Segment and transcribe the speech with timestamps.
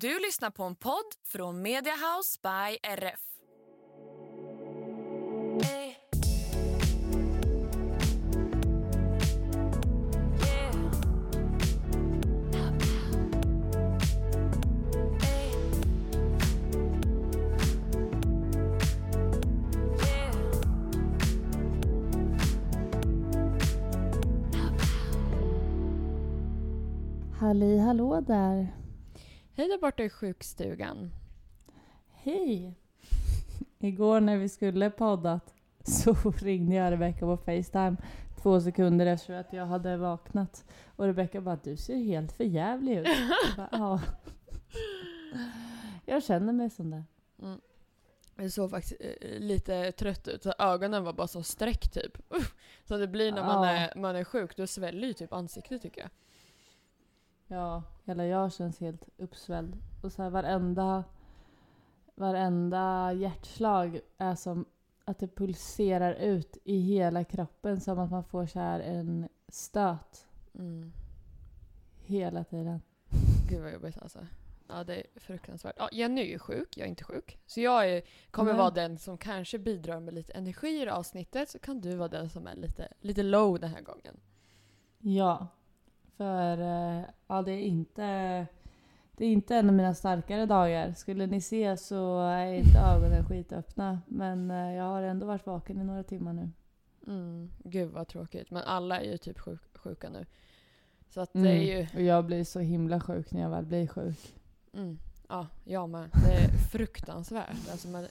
[0.00, 3.20] Du lyssnar på en podd från Mediahouse by RF.
[27.40, 28.78] Halli hallå där.
[29.58, 31.10] Hej där borta i sjukstugan.
[32.12, 32.74] Hej!
[33.78, 37.96] Igår när vi skulle poddat så ringde jag Rebecka på Facetime
[38.42, 40.64] två sekunder efter att jag hade vaknat.
[40.96, 43.06] Och Rebecka bara du ser helt för jävlig ut.
[43.06, 44.00] Jag, bara, ja.
[46.06, 47.04] jag känner mig som det.
[47.42, 47.60] Mm.
[48.36, 52.18] Jag såg faktiskt eh, lite trött ut, så ögonen var bara som streck typ.
[52.84, 53.70] Så det blir när man, Ja.
[53.70, 56.10] är, man är sjuk, då sväller ju typ ansiktet tycker jag.
[57.48, 59.76] Ja, hela jag känns helt uppsvälld.
[60.02, 61.04] Och så här varenda,
[62.14, 64.64] varenda hjärtslag är som
[65.04, 70.24] att det pulserar ut i hela kroppen som att man får så här en stöt
[70.54, 70.92] Mm.
[72.06, 72.82] hela tiden.
[73.48, 74.26] Gud vad jobbigt alltså.
[74.68, 75.74] Ja det är fruktansvärt.
[75.78, 77.38] Ja, Jenny är ju sjuk, jag är inte sjuk.
[77.46, 78.58] Så jag är, kommer Nej.
[78.58, 82.08] vara den som kanske bidrar med lite energi i det avsnittet, så kan du vara
[82.08, 84.20] den som är lite, lite low den här gången.
[84.98, 85.46] Ja,
[86.18, 88.46] för eh, ja, det är inte
[89.16, 90.92] det är inte en av mina starkare dagar.
[90.92, 94.00] Skulle ni se så är inte ögonen skitöppna.
[94.06, 96.50] Men eh, jag har ändå varit vaken i några timmar nu.
[97.06, 97.50] Mm.
[97.64, 98.50] Gud vad tråkigt.
[98.50, 100.26] Men alla är ju typ sjuk, sjuka nu.
[101.10, 101.52] Så att det Mm.
[101.52, 101.86] är ju...
[101.94, 104.34] Och jag blir så himla sjuk när jag väl blir sjuk.
[104.72, 104.98] Mm.
[105.28, 106.10] Ja, jag med.
[106.26, 107.70] Det är fruktansvärt.
[107.70, 108.08] Alltså man eh,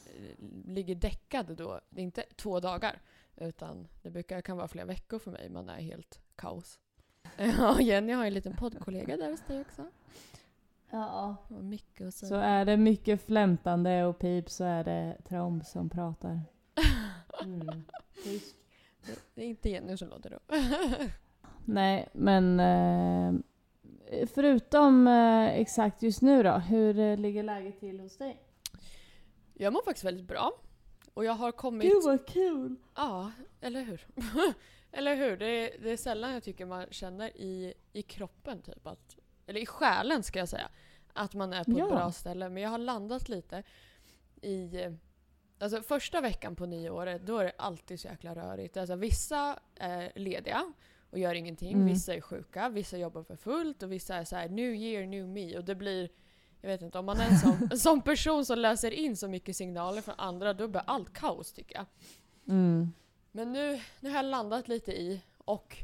[0.66, 1.80] ligger däckad då.
[1.90, 3.02] Det är inte två dagar.
[3.36, 5.50] Utan det brukar, kan vara flera veckor för mig.
[5.50, 6.80] Man är helt kaos.
[7.58, 9.86] Ja, Jenny har en liten poddkollega där hos dig också.
[10.90, 11.36] Ja.
[11.48, 12.30] Och mycket att säga.
[12.30, 16.42] Så är det mycket flämtande och pip så är det Traum som pratar.
[17.44, 17.68] Mm.
[18.24, 18.42] Det-
[19.36, 20.40] Det är inte Jenny som låter då.
[21.66, 23.34] Nej, men eh,
[24.34, 28.42] förutom eh, exakt just nu då, hur eh, ligger läget till hos dig?
[29.54, 30.52] Jag mår faktiskt väldigt bra.
[31.14, 31.92] Och jag har kommit...
[31.94, 32.76] Gud vad kul!
[32.96, 33.32] Ja,
[33.62, 34.06] eller hur?
[34.98, 35.38] Eller hur?
[35.38, 39.60] Det är, det är sällan jag tycker man känner i, i kroppen, typ att, eller
[39.60, 40.70] i själen ska jag säga,
[41.14, 41.84] att man är på Ja.
[41.84, 42.50] ett bra ställe.
[42.50, 43.64] Men jag har landat lite
[44.42, 44.72] i...
[45.60, 48.78] Alltså första veckan på nyåret, då är det alltid så jäkla rörigt.
[48.78, 50.74] Alltså vissa är lediga
[51.10, 51.74] och gör ingenting.
[51.74, 51.88] Mm.
[51.88, 55.28] Vissa är sjuka, vissa jobbar för fullt och vissa är så här new year, new
[55.28, 55.58] me.
[55.58, 56.10] Och det blir...
[56.62, 59.56] Jag vet inte, om man är en sån, sån person som läser in så mycket
[59.56, 61.86] signaler från andra, då blir allt kaos tycker jag.
[62.56, 62.94] Mm.
[63.32, 65.78] Men nu, nu har jag landat lite i och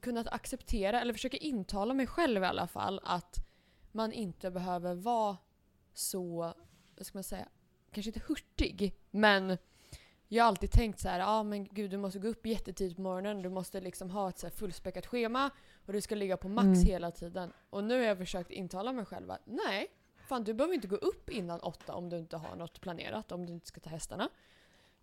[0.00, 3.36] kunnat acceptera, eller försöka intala mig själv i alla fall, att
[3.92, 5.36] man inte behöver vara
[5.94, 6.54] så,
[6.96, 7.48] vad ska man säga,
[7.90, 9.58] kanske inte hurtig, men
[10.28, 12.96] jag har alltid tänkt så här, ja ah, men gud du måste gå upp jättetidigt
[12.96, 15.50] på morgonen, du måste liksom ha ett så fullspäckat schema
[15.86, 16.84] och du ska ligga på max Mm.
[16.86, 17.52] hela tiden.
[17.70, 19.86] Och nu har jag försökt intala mig själv att nej,
[20.28, 23.46] fan du behöver inte gå upp innan åtta om du inte har något planerat, om
[23.46, 24.28] du inte ska ta hästarna.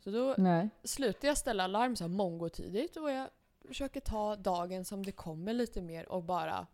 [0.04, 0.70] Så då Nej.
[0.84, 3.30] slutar jag ställa larm så här tidigt och jag
[3.68, 6.68] försöker ta dagen som det kommer lite mer och bara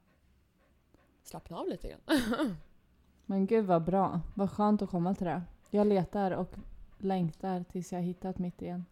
[1.24, 2.18] slappna av lite grann.
[3.26, 4.22] Men gud vad bra.
[4.36, 5.42] Vad skönt att komma till det.
[5.70, 6.56] Jag letar och
[6.98, 8.86] längtar tills jag hittat mitt igen.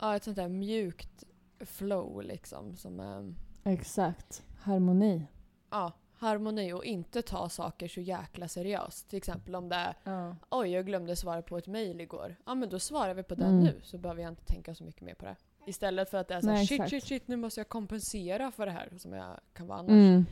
[0.00, 1.24] ja, ett sånt där mjukt
[1.60, 4.42] flow liksom som är Exakt.
[4.60, 5.26] Harmoni.
[5.70, 9.08] ja, harmoni och inte ta saker så jäkla seriöst.
[9.08, 10.36] Till exempel om det är Ja.
[10.50, 12.36] oj jag glömde svara på ett mail igår.
[12.46, 13.64] Ja men då svarar vi på den Mm.
[13.64, 15.36] nu så behöver jag inte tänka så mycket mer på det.
[15.66, 16.90] Istället för att det är så här, Nej, shit exakt.
[16.90, 19.90] shit shit nu måste jag kompensera för det här som jag kan vara annars.
[19.90, 20.26] Mm.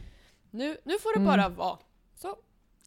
[0.51, 1.27] Nu, nu får det Mm.
[1.27, 1.79] bara vara.
[2.15, 2.37] Så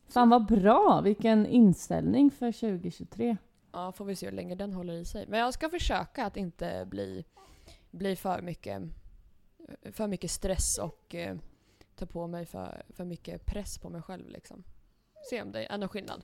[0.09, 1.01] Fan vad bra!
[1.03, 3.37] Vilken inställning för 2023.
[3.71, 5.25] Ja, får vi se hur länge den håller i sig.
[5.27, 7.25] Men jag ska försöka att inte bli,
[7.91, 8.81] bli för mycket
[9.91, 11.37] för mycket stress och eh,
[12.01, 14.29] ta på mig för, för mycket press på mig själv.
[14.29, 14.63] Liksom.
[15.29, 16.23] Se om det är någon skillnad.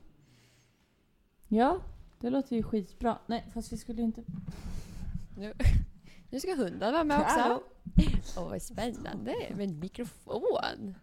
[1.48, 1.82] Ja,
[2.20, 3.18] det låter ju skitbra.
[3.28, 4.24] Nej, fast vi skulle inte...
[5.38, 5.54] Nu,
[6.30, 7.64] nu ska hunden vara med också.
[8.38, 10.96] Åh, vad spännande med en mikrofon.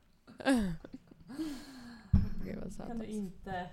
[2.44, 2.86] Gud vad söt.
[2.86, 3.70] Kan du inte...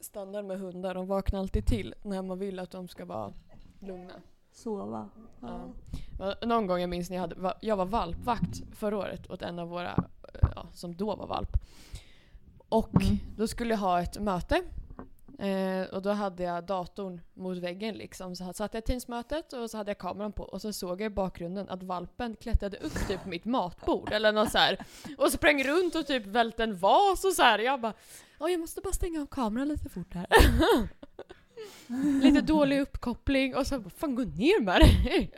[0.00, 3.32] Standard med hundar, de vaknar alltid till när man vill att de ska vara
[3.80, 4.14] lugna.
[4.52, 5.08] Sova?
[5.40, 5.72] Ja.
[6.18, 9.58] Var Någon gång jag minns när jag, hade, jag var valpvakt förra året åt en
[9.58, 11.56] av våra, eh, ja, som då var valp.
[12.68, 13.16] Och Mm.
[13.36, 14.62] då skulle jag ha ett möte
[15.38, 18.36] Eh, och då hade jag datorn mot väggen liksom.
[18.36, 21.06] Så satt jag i Teamsmötet och så hade jag kameran på och så såg jag
[21.06, 24.84] i bakgrunden att valpen klättrade upp typ på mitt matbord eller något så här.
[25.18, 27.58] Och sprang runt och typ välte en vas och så här.
[27.58, 27.92] Jag bara
[28.38, 30.26] jag måste bara stänga av kameran lite fort här.
[32.22, 35.32] lite dålig uppkoppling och så bara, fan gå ner med dig.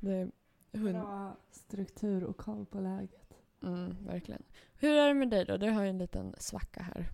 [0.00, 0.30] det,
[0.72, 0.94] hund.
[0.94, 3.34] Bra struktur och koll på läget.
[3.62, 4.42] Mm, verkligen.
[4.74, 5.56] Hur är det med dig då?
[5.56, 7.10] Du har ju en liten svacka här.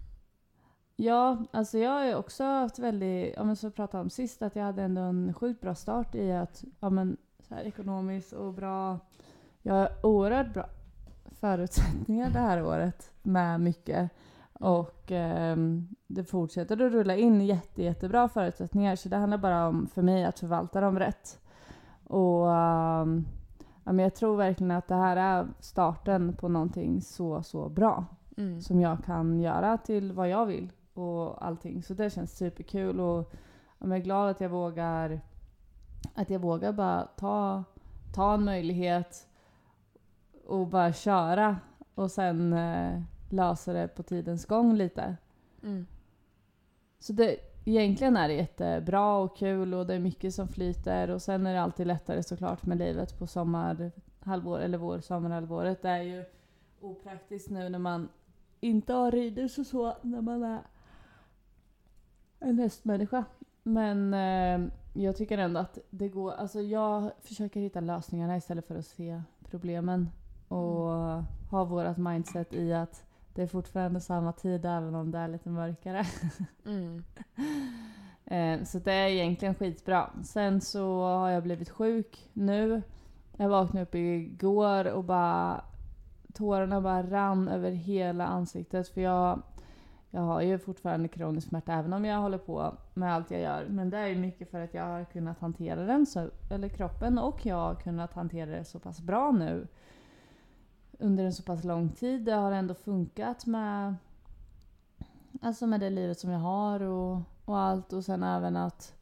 [0.97, 4.43] Ja, alltså jag har ju också haft väldigt, ja men som jag pratade om sist,
[4.43, 7.17] att jag hade ändå en sjukt bra start i att, ja men
[7.49, 8.99] så här ekonomiskt och bra,
[9.63, 10.69] jag har oerhört bra
[11.41, 14.11] förutsättningar det här året med mycket.
[14.61, 15.57] Och eh,
[16.07, 18.97] det fortsätter att rulla in jätte, jättebra förutsättningar.
[18.97, 21.41] Så det handlar bara om för mig att förvalta dem rätt.
[22.05, 22.47] Och
[23.85, 28.05] ja, men jag tror verkligen att det här är starten på någonting så, så bra.
[28.37, 28.61] Mm.
[28.61, 31.83] Som jag kan göra till vad jag vill och allting.
[31.83, 33.01] Så det känns superkul.
[33.01, 33.33] Och
[33.79, 35.21] ja, jag är glad att jag vågar,
[36.15, 37.65] att jag vågar bara ta,
[38.15, 39.29] ta en möjlighet
[40.47, 41.57] och bara köra.
[41.95, 45.17] Och sen eh, lösa det på tidens gång lite.
[45.63, 45.87] Mm.
[46.99, 51.11] Så det, egentligen är det jättebra och kul och det är mycket som flyter.
[51.11, 55.83] Och sen är det alltid lättare såklart med livet på sommarhalvår, eller vår sommarhalvåret.
[55.83, 56.25] Det är ju
[56.81, 58.09] opraktiskt nu när man
[58.61, 60.61] inte har ridhus och så, när man är
[62.39, 63.25] en hästmänniska.
[63.63, 68.79] Men eh, jag tycker ändå att det går, alltså jag försöker hitta lösningarna istället för
[68.79, 70.11] att se problemen.
[70.49, 70.91] Och
[71.51, 73.05] ha vårat mindset i att
[73.41, 76.05] det är fortfarande samma tid även om det är lite mörkare.
[76.67, 77.05] Mm.
[78.25, 80.11] Eh, så det är egentligen skitbra.
[80.25, 82.83] Sen så har jag blivit sjuk nu.
[83.37, 85.65] Jag vaknade upp igår och bara
[86.35, 89.43] tårarna bara rann över hela ansiktet för jag,
[90.11, 93.67] jag har ju fortfarande kronisk smärta även om jag håller på med allt jag gör.
[93.69, 97.19] Men det är ju mycket för att jag har kunnat hantera den, så, eller kroppen,
[97.19, 99.67] och jag har kunnat hantera det så pass bra nu
[101.01, 102.25] under en så pass lång tid.
[102.25, 103.95] Det har ändå funkat med,
[105.41, 107.93] alltså med det livet som jag har och, och allt.
[107.93, 108.95] Och sen även att,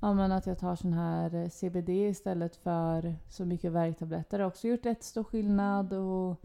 [0.00, 4.44] ja, men att jag tar sån här eh, CBD istället för så mycket värktabletter Det
[4.44, 5.92] har också gjort rätt stor skillnad.
[5.92, 6.44] Och,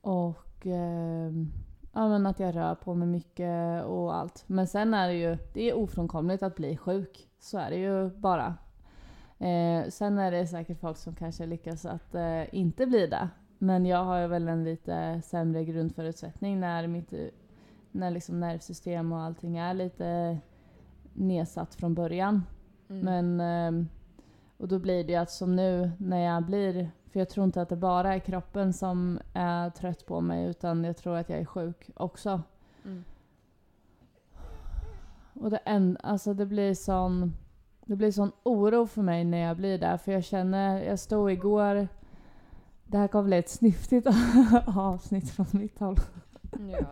[0.00, 1.32] och eh,
[1.92, 4.44] ja, men att jag rör på mig mycket och allt.
[4.46, 7.28] Men sen är det ju det är ofrånkomligt att bli sjuk.
[7.38, 8.56] Så är det ju bara.
[9.38, 13.28] Eh, sen är det säkert folk som kanske lyckas att eh, inte bli det.
[13.64, 17.12] Men jag har väl en lite sämre grundförutsättning när mitt
[17.92, 20.38] när liksom nervsystem och allting är lite
[21.12, 22.42] nedsatt från början.
[22.88, 23.04] Mm.
[23.04, 23.88] Men, ehm,
[24.56, 27.68] och då blir det att som nu när jag blir, för jag tror inte att
[27.68, 31.44] det bara är kroppen som är trött på mig utan jag tror att jag är
[31.44, 32.42] sjuk också.
[32.84, 33.04] Mm.
[35.34, 37.36] Och det, en, alltså det blir sån
[37.86, 41.32] det blir sån oro för mig när jag blir där för jag känner, jag stod
[41.32, 41.88] igår
[42.86, 44.06] det här kommer bli ett snyftigt
[44.66, 45.96] avsnitt från mitt håll.
[46.50, 46.86] Ja.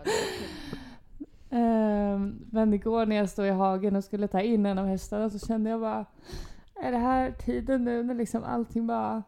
[1.51, 5.31] Ehm, men igår när jag stod i hagen och skulle ta in en av hästarna
[5.31, 6.07] så kände jag bara
[6.75, 9.23] Är det här tiden nu när liksom allting bara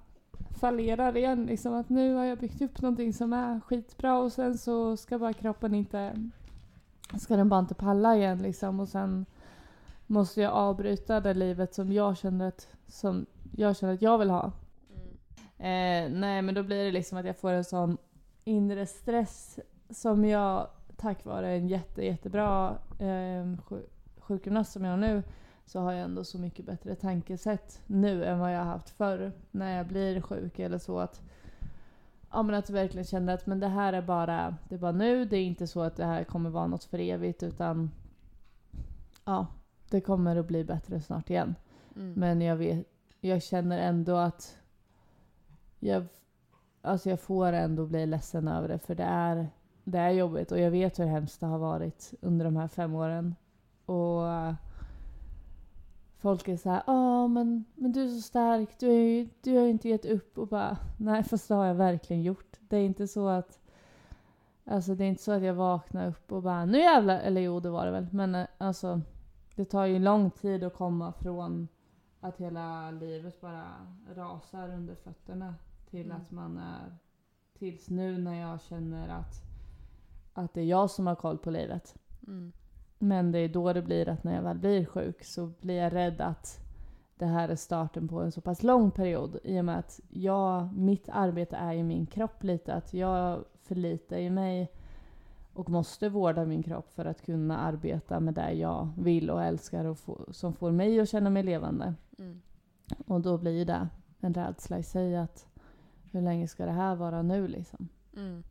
[0.60, 1.46] fallerar igen?
[1.46, 5.18] Liksom att nu har jag byggt upp någonting som är skitbra och sen så ska
[5.18, 6.30] bara kroppen inte
[7.18, 9.26] Ska den bara inte palla igen liksom och sen
[10.06, 13.26] måste jag avbryta det livet som jag känner att, som
[13.56, 14.52] jag, känner att jag vill ha.
[15.58, 17.98] Eh, nej men då blir det liksom att jag får en sån
[18.44, 19.58] inre stress
[19.90, 23.86] som jag tack vare en jätte, jättebra eh, sju-
[24.18, 25.22] sjukgymnast som jag har nu
[25.66, 29.32] så har jag ändå så mycket bättre tankesätt nu än vad jag har haft förr
[29.50, 30.98] när jag blir sjuk eller så.
[30.98, 31.22] att
[32.30, 34.92] Ja men att jag verkligen kände att men det här är bara, det är bara
[34.92, 37.90] nu, det är inte så att det här kommer vara något för evigt utan
[39.24, 39.46] Ja,
[39.90, 41.54] det kommer att bli bättre snart igen.
[41.96, 42.12] Mm.
[42.12, 42.86] Men jag vet,
[43.20, 44.58] jag känner ändå att
[45.84, 46.04] jag,
[46.82, 49.48] alltså jag får ändå bli ledsen över det för det är,
[49.84, 50.52] det är jobbigt.
[50.52, 53.34] Och jag vet hur hemskt det har varit under de här fem åren.
[53.86, 54.22] Och
[56.18, 59.64] folk är så här, ja men, men du är så stark, du, är, du har
[59.64, 60.38] ju inte gett upp.
[60.38, 62.56] Och bara, nej fast det har jag verkligen gjort.
[62.60, 63.60] Det är inte så att
[64.66, 67.60] Alltså det är inte så att jag vaknar upp och bara nu jävlar, eller jo
[67.60, 69.00] det var det väl, men alltså
[69.54, 71.68] det tar ju lång tid att komma från
[72.20, 73.64] att hela livet bara
[74.14, 75.54] rasar under fötterna
[75.94, 76.22] till Mm.
[76.22, 76.96] att man är
[77.58, 79.42] tills nu när jag känner att,
[80.32, 81.94] att det är jag som har koll på livet.
[82.26, 82.52] Mm.
[82.98, 85.92] Men det är då det blir att när jag väl blir sjuk så blir jag
[85.92, 86.58] rädd att
[87.18, 90.72] det här är starten på en så pass lång period i och med att jag,
[90.76, 92.74] mitt arbete är ju min kropp lite.
[92.74, 94.72] Att jag förlitar ju mig
[95.52, 99.84] och måste vårda min kropp för att kunna arbeta med det jag vill och älskar
[99.84, 101.94] och få, som får mig att känna mig levande.
[102.18, 102.40] Mm.
[103.06, 103.88] Och då blir ju det
[104.20, 105.53] en rädsla i sig att
[106.14, 107.88] hur länge ska det här vara nu liksom?
[108.16, 108.44] Mm.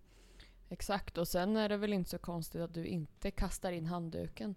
[0.69, 4.55] Exakt, och sen är det väl inte så konstigt att du inte kastar in handduken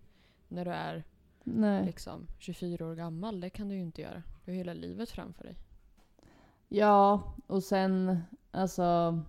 [0.49, 1.05] när du är
[1.45, 1.87] Nej.
[1.87, 3.41] liksom 24 år gammal.
[3.41, 4.23] Det kan du ju inte göra.
[4.45, 5.57] Du har hela livet framför dig.
[6.69, 8.21] Ja, och sen
[8.51, 9.21] alltså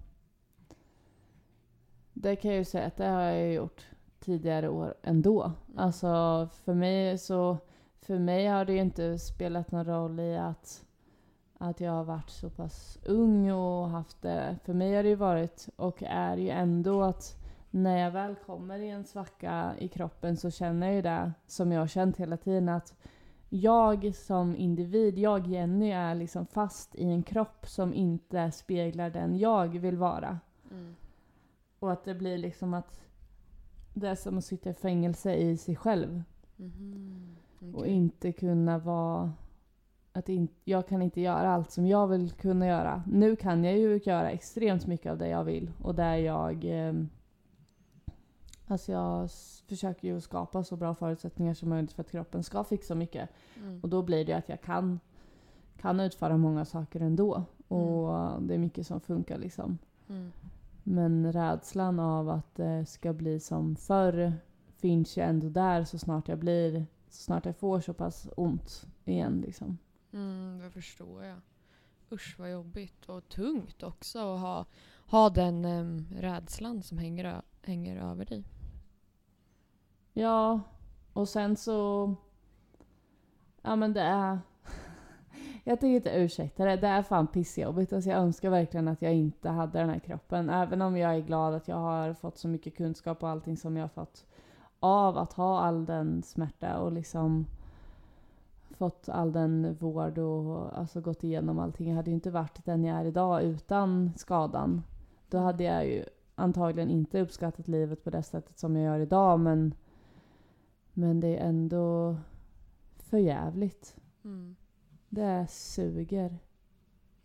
[2.13, 3.88] det kan jag ju säga att det har jag gjort
[4.19, 5.43] tidigare år ändå.
[5.43, 5.79] Mm.
[5.79, 7.57] Alltså för mig så
[8.01, 10.86] för mig har det ju inte spelat någon roll i att,
[11.57, 14.57] att jag har varit så pass ung och haft det.
[14.63, 17.37] För mig har det ju varit och är ju ändå att
[17.71, 21.71] när jag väl kommer i en svacka i kroppen så känner jag ju det som
[21.71, 22.95] jag har känt hela tiden att
[23.49, 29.37] jag som individ, jag Jenny, är liksom fast i en kropp som inte speglar den
[29.37, 30.39] jag vill vara.
[30.71, 30.95] Mm.
[31.79, 33.01] Och att det blir liksom att
[33.93, 36.23] det är som att sitta i fängelse i sig själv.
[36.55, 37.35] Mhm.
[37.59, 37.91] Och Okej.
[37.91, 39.33] inte kunna vara...
[40.17, 43.03] Att in, jag kan inte göra allt som jag vill kunna göra.
[43.07, 45.71] Nu kan jag ju göra extremt mycket av det jag vill.
[45.83, 46.65] Och där jag...
[46.65, 46.93] Eh,
[48.67, 49.29] alltså jag
[49.67, 53.29] försöker ju skapa så bra förutsättningar som möjligt för att kroppen ska fixa mycket.
[53.63, 53.79] Mm.
[53.81, 55.00] Och då blir det att jag kan,
[55.81, 57.43] kan utföra många saker ändå.
[57.67, 59.77] Och det är mycket som funkar liksom.
[60.09, 60.31] Mm.
[60.83, 64.33] Men rädslan av att det ska bli som förr
[64.75, 68.88] finns ju ändå där så snart jag blir, så snart jag får så pass ont
[69.05, 69.77] igen liksom.
[70.13, 71.37] Mm, det förstår jag.
[72.11, 74.65] Usch vad jobbigt och tungt också att ha,
[75.07, 78.43] ha den um, rädslan som hänger, hänger över dig.
[80.13, 80.61] Ja,
[81.13, 82.15] och sen så...
[83.61, 84.39] Ja men det är...
[85.63, 86.75] Jag tänker inte ursäkta det.
[86.75, 87.93] Det är fan pissjobbigt.
[87.93, 90.49] Alltså jag önskar verkligen att jag inte hade den här kroppen.
[90.49, 93.77] Även om jag är glad att jag har fått så mycket kunskap och allting som
[93.77, 94.25] jag har fått
[94.79, 97.45] av att ha all den smärta och liksom
[98.77, 101.89] fått all den vård och alltså gått igenom allting.
[101.89, 104.84] Jag hade ju inte varit den jag är idag utan skadan.
[105.29, 106.05] Då hade jag ju
[106.36, 109.74] antagligen inte uppskattat livet på det sättet som jag gör idag men
[110.93, 112.17] men det är ändå
[112.98, 113.96] för jävligt.
[114.24, 114.55] Mm.
[115.10, 116.39] Det suger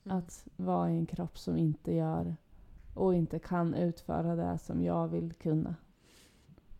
[0.04, 0.18] Mm.
[0.18, 2.37] att vara i en kropp som inte gör
[2.94, 5.75] och inte kan utföra det som jag vill kunna.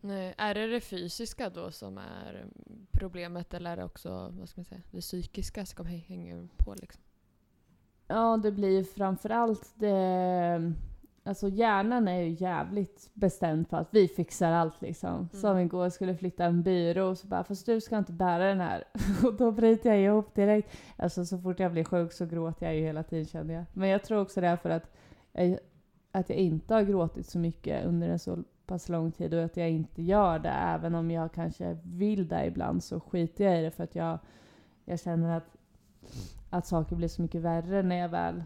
[0.04, 2.47] Nej, är det det fysiska då som är
[2.92, 6.75] problemet eller är det också vad ska man säga, det psykiska som hä- hänger på?
[6.75, 7.02] Liksom?
[8.09, 10.73] Ja, det blir framförallt det...
[11.25, 15.28] Alltså hjärnan är ju jävligt bestämd på att vi fixar allt liksom.
[15.32, 18.61] Som igår skulle flytta en byrå och så bara fast du ska inte bära den
[18.61, 18.85] här.
[19.25, 20.76] och då bryter jag ihop direkt.
[20.97, 23.64] Alltså så fort jag blir sjuk så gråter jag ju hela tiden känner jag.
[23.73, 24.90] Men jag tror också det är för att
[25.32, 25.59] jag,
[26.12, 29.57] att jag inte har gråtit så mycket under en så pass lång tid och att
[29.57, 30.49] jag inte gör det.
[30.49, 34.19] Även om jag kanske vill det ibland så skiter jag i det för att jag,
[34.85, 35.57] jag känner att,
[36.50, 38.43] att saker blir så mycket värre när jag väl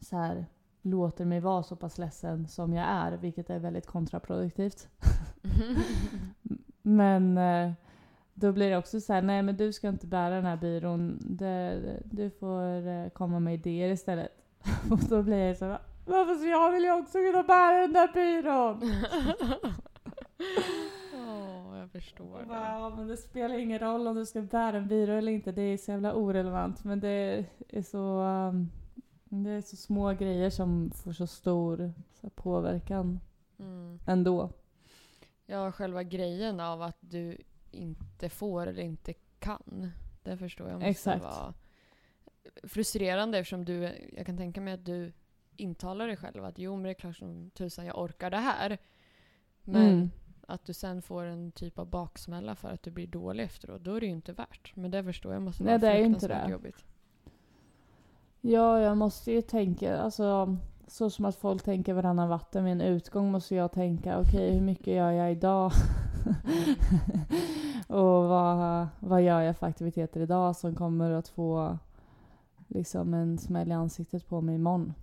[0.00, 0.46] så här,
[0.82, 4.88] låter mig vara så pass ledsen som jag är, vilket är väldigt kontraproduktivt.
[6.82, 7.72] Men eh,
[8.34, 11.18] då blir det också så här, nej men du ska inte bära den här byrån,
[11.20, 14.30] du, du får eh, komma med idéer istället.
[14.90, 18.12] Och då blir jag så varför så jag vill ju också kunna bära den där
[18.12, 18.82] byrån!
[21.14, 22.54] Åh, jag förstår det.
[22.54, 25.62] Ja, men det spelar ingen roll om du ska bära en byrå eller inte, det
[25.62, 26.84] är så jävla orelevant.
[26.84, 28.70] Men det är så, um,
[29.24, 33.20] det är så små grejer som får så stor så påverkan
[33.60, 33.98] Mm.
[34.06, 34.50] ändå.
[35.46, 37.38] Ja, själva grejen av att du
[37.70, 39.90] inte får eller inte kan.
[40.22, 41.22] Det förstår jag måste Exakt.
[41.22, 41.54] vara
[42.62, 45.12] frustrerande eftersom du, jag kan tänka mig att du
[45.58, 48.78] intalar dig själv att jo men det är klart som tusan jag orkar det här.
[49.64, 50.10] Men Mm.
[50.46, 53.94] att du sen får en typ av baksmälla för att du blir dålig efteråt, då
[53.94, 54.72] är det ju inte värt.
[54.76, 56.48] Men det förstår jag måste Nej, vara det är inte det.
[56.50, 56.84] jobbigt.
[58.40, 62.80] Ja, jag måste ju tänka, alltså så som att folk tänker varannan vatten med en
[62.80, 65.72] utgång måste jag tänka, okej hur mycket gör jag idag?
[67.88, 71.78] och vad, vad gör jag för aktiviteter idag som kommer att få
[72.68, 74.94] liksom en smäll i ansiktet på mig imorgon?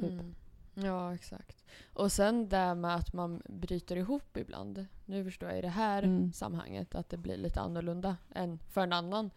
[0.00, 0.10] Typ.
[0.12, 0.34] Mm.
[0.74, 1.64] Ja, exakt.
[1.92, 4.86] Och sen det med att man bryter ihop ibland.
[5.04, 6.32] Nu förstår jag i det här Mm.
[6.32, 9.30] sammanhanget att det blir lite annorlunda än för en annan.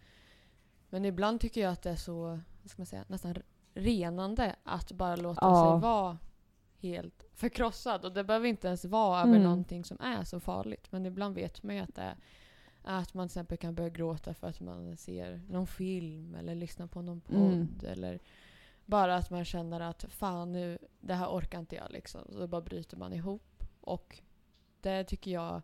[0.90, 2.22] Men ibland tycker jag att det är så,
[2.62, 3.34] vad ska man säga, nästan
[3.74, 5.72] renande att bara låta Ja.
[5.72, 6.18] sig vara
[6.80, 8.04] helt förkrossad.
[8.04, 9.42] Och det behöver inte ens vara över Mm.
[9.42, 10.92] någonting som är så farligt.
[10.92, 12.16] Men ibland vet man ju att det är
[12.84, 16.86] att man till exempel kan börja gråta för att man ser någon film eller lyssnar
[16.86, 17.36] på någon podd.
[17.52, 17.68] Mm.
[17.86, 18.18] Eller
[18.88, 22.20] bara att man känner att fan nu, det här orkar inte jag liksom.
[22.32, 23.64] Så då bara bryter man ihop.
[23.80, 24.18] Och
[24.80, 25.62] det tycker jag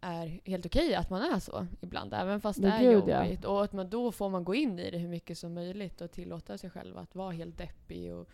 [0.00, 3.24] är helt okej att man är så ibland, även fast det Ja, är gud, ja.
[3.24, 3.44] jobbigt.
[3.44, 6.10] Och att man då får man gå in i det hur mycket som möjligt och
[6.10, 8.28] tillåta sig själv att vara helt deppig och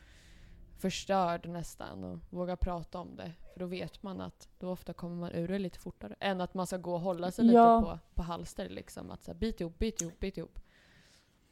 [0.78, 3.32] förstörd nästan och våga prata om det.
[3.52, 6.14] För då vet man att då ofta kommer man ur det lite fortare.
[6.20, 7.76] Än att man ska gå och hålla sig Ja.
[7.78, 9.10] lite på, på halster liksom.
[9.10, 10.60] Att så här, bit ihop, bit ihop, bit ihop.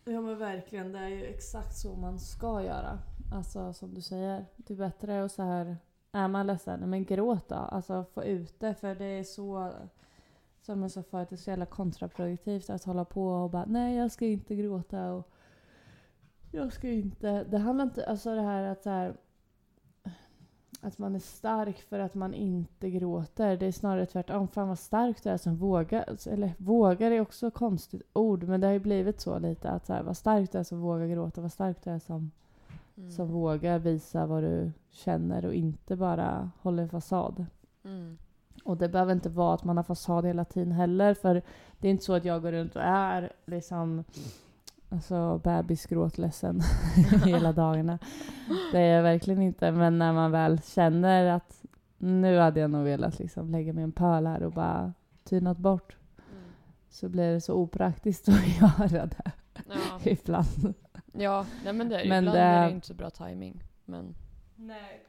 [0.07, 2.99] Ja men verkligen, det är ju exakt så man ska göra.
[3.33, 5.77] Alltså som du säger, det är bättre att så här,
[6.13, 7.55] är man ledsen, men gråt då.
[7.55, 9.73] Alltså få ut det, för det är så,
[10.61, 13.97] som jag sa förut, det är så jävla kontraproduktivt att hålla på och bara nej
[13.97, 15.31] jag ska inte gråta och
[16.51, 17.45] jag ska inte.
[17.45, 19.15] Det handlar inte, alltså det här att så här,
[20.81, 23.57] att man är stark för att man inte gråter.
[23.57, 24.49] Det är snarare tvärtom.
[24.49, 26.29] Fan vad stark du är som vågar.
[26.29, 28.43] Eller vågar är också ett konstigt ord.
[28.45, 29.71] Men det har ju blivit så lite.
[29.71, 31.41] Att så här, vad stark du är som vågar gråta.
[31.41, 32.31] Vad stark du är som,
[32.97, 33.11] Mm.
[33.11, 35.45] som vågar visa vad du känner.
[35.45, 37.47] Och inte bara håller fasad.
[37.85, 38.19] Mm.
[38.65, 41.15] Och det behöver inte vara att man har fasad hela tiden heller.
[41.15, 41.43] För
[41.79, 44.05] det är inte så att jag går runt och är liksom
[44.95, 46.61] Alltså bebisgråtledsen
[47.25, 47.99] hela dagarna.
[48.73, 49.73] Det är jag verkligen inte.
[49.73, 51.65] Men när man väl känner att
[51.99, 54.93] nu hade jag nog velat liksom lägga mig en pöl här och bara
[55.25, 55.97] tynat bort.
[56.19, 56.43] Mm.
[56.91, 59.33] Så blir det så opraktiskt att göra det
[59.69, 60.75] Ja, ibland.
[61.13, 63.63] ja nej, men det Men ibland det- är det inte så bra timing.
[63.85, 64.15] Men
[64.57, 65.05] Nej.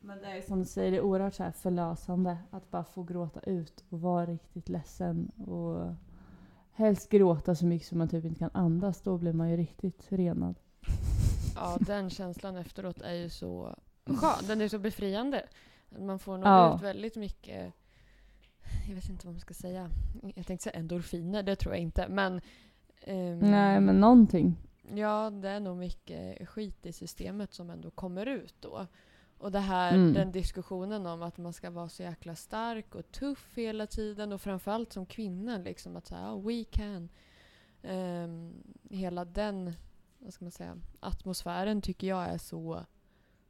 [0.00, 3.02] Men det är som du säger, det är oerhört så här förlösande att bara få
[3.02, 5.28] gråta ut och vara riktigt ledsen.
[5.46, 5.94] Och
[6.74, 9.00] helst gråta så mycket som man typ inte kan andas.
[9.00, 10.54] Då blir man ju riktigt renad.
[11.54, 13.74] ja, den känslan efteråt är ju så
[14.06, 14.46] skön.
[14.46, 15.46] Den är så befriande.
[15.98, 16.76] Man får nog Ja.
[16.76, 17.72] ut väldigt mycket
[18.88, 19.90] jag vet inte vad man ska säga.
[20.34, 22.08] Jag tänkte säga endorfiner, det tror jag inte.
[22.08, 22.40] Men,
[23.00, 24.56] ehm, Nej, men någonting.
[24.94, 28.86] Ja, det är nog mycket skit i systemet som ändå kommer ut då.
[29.44, 30.12] Och det här, Mm.
[30.14, 34.40] den diskussionen om att man ska vara så jäkla stark och tuff hela tiden och
[34.40, 37.08] framförallt som kvinna liksom att säga oh, we can.
[37.82, 38.52] Ehm,
[38.90, 39.72] hela den,
[40.18, 42.84] vad ska man säga, atmosfären tycker jag är så,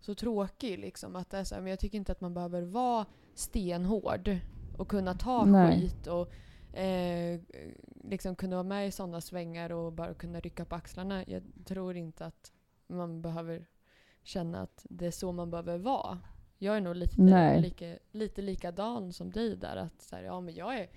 [0.00, 1.16] så tråkig liksom.
[1.16, 4.38] Att det är så här, men jag tycker inte att man behöver vara stenhård
[4.78, 5.80] och kunna ta Nej.
[5.80, 6.32] skit och
[6.78, 7.40] eh,
[8.04, 11.25] liksom kunna vara med i sådana svängar och bara kunna rycka på axlarna.
[11.26, 12.52] Jag tror inte att
[12.86, 13.66] man behöver
[14.25, 16.19] känna att det är så man behöver vara.
[16.58, 17.60] Jag är nog lite, Nej.
[17.60, 19.76] lika, lite likadan som dig där.
[19.76, 20.89] Att så här, ja, men jag, är,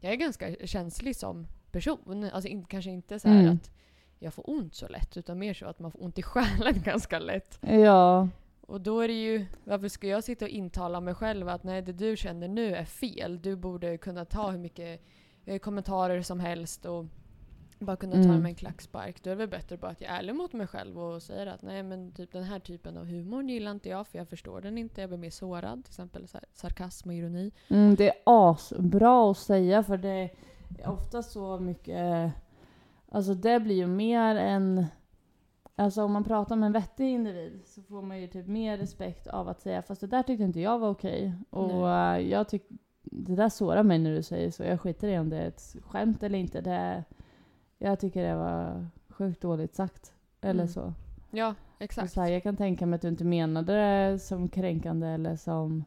[0.00, 2.30] jag är ganska känslig som person.
[2.32, 3.52] Alltså in, kanske inte så Mm.
[3.54, 3.70] att
[4.18, 7.18] jag får ont så lätt utan mer så att man får ont i själen ganska
[7.18, 7.58] lätt.
[7.62, 8.28] Ja,
[8.60, 11.82] Och då är det ju, varför ska jag sitta och intala mig själv att nej
[11.82, 13.42] det du känner nu är fel.
[13.42, 15.00] Du borde kunna ta hur mycket
[15.44, 17.06] eh, kommentarer som helst och
[17.78, 18.42] bara kunna ta Mm.
[18.42, 19.22] med en klackspark.
[19.22, 21.46] Då är det väl bättre bara att jag är ärlig mot mig själv och säger
[21.46, 24.60] att nej men typ den här typen av humor gillar inte jag för jag förstår
[24.60, 25.00] den inte.
[25.00, 25.84] Jag blir mer sårad.
[25.84, 27.50] Till exempel så här, sarkasm och ironi.
[27.68, 30.30] mm, det är asbra att säga för det
[30.78, 32.32] är ofta så mycket...
[33.10, 34.86] Alltså det blir ju mer en...
[35.76, 39.26] Alltså om man pratar med en vettig individ så får man ju typ mer respekt
[39.26, 41.32] av att säga fast det där tyckte inte jag var okej.
[41.50, 42.76] Och eh, jag tycker...
[43.02, 44.62] Det där sårar mig när du säger så.
[44.62, 46.60] Jag skiter i om det är ett skämt eller inte.
[46.60, 47.04] Det,
[47.78, 50.12] jag tycker det var sjukt dåligt sagt.
[50.40, 50.68] Eller Mm.
[50.72, 50.94] så.
[51.30, 52.12] Ja, exakt.
[52.12, 55.84] Så här, jag kan tänka mig att du inte menade det som kränkande eller som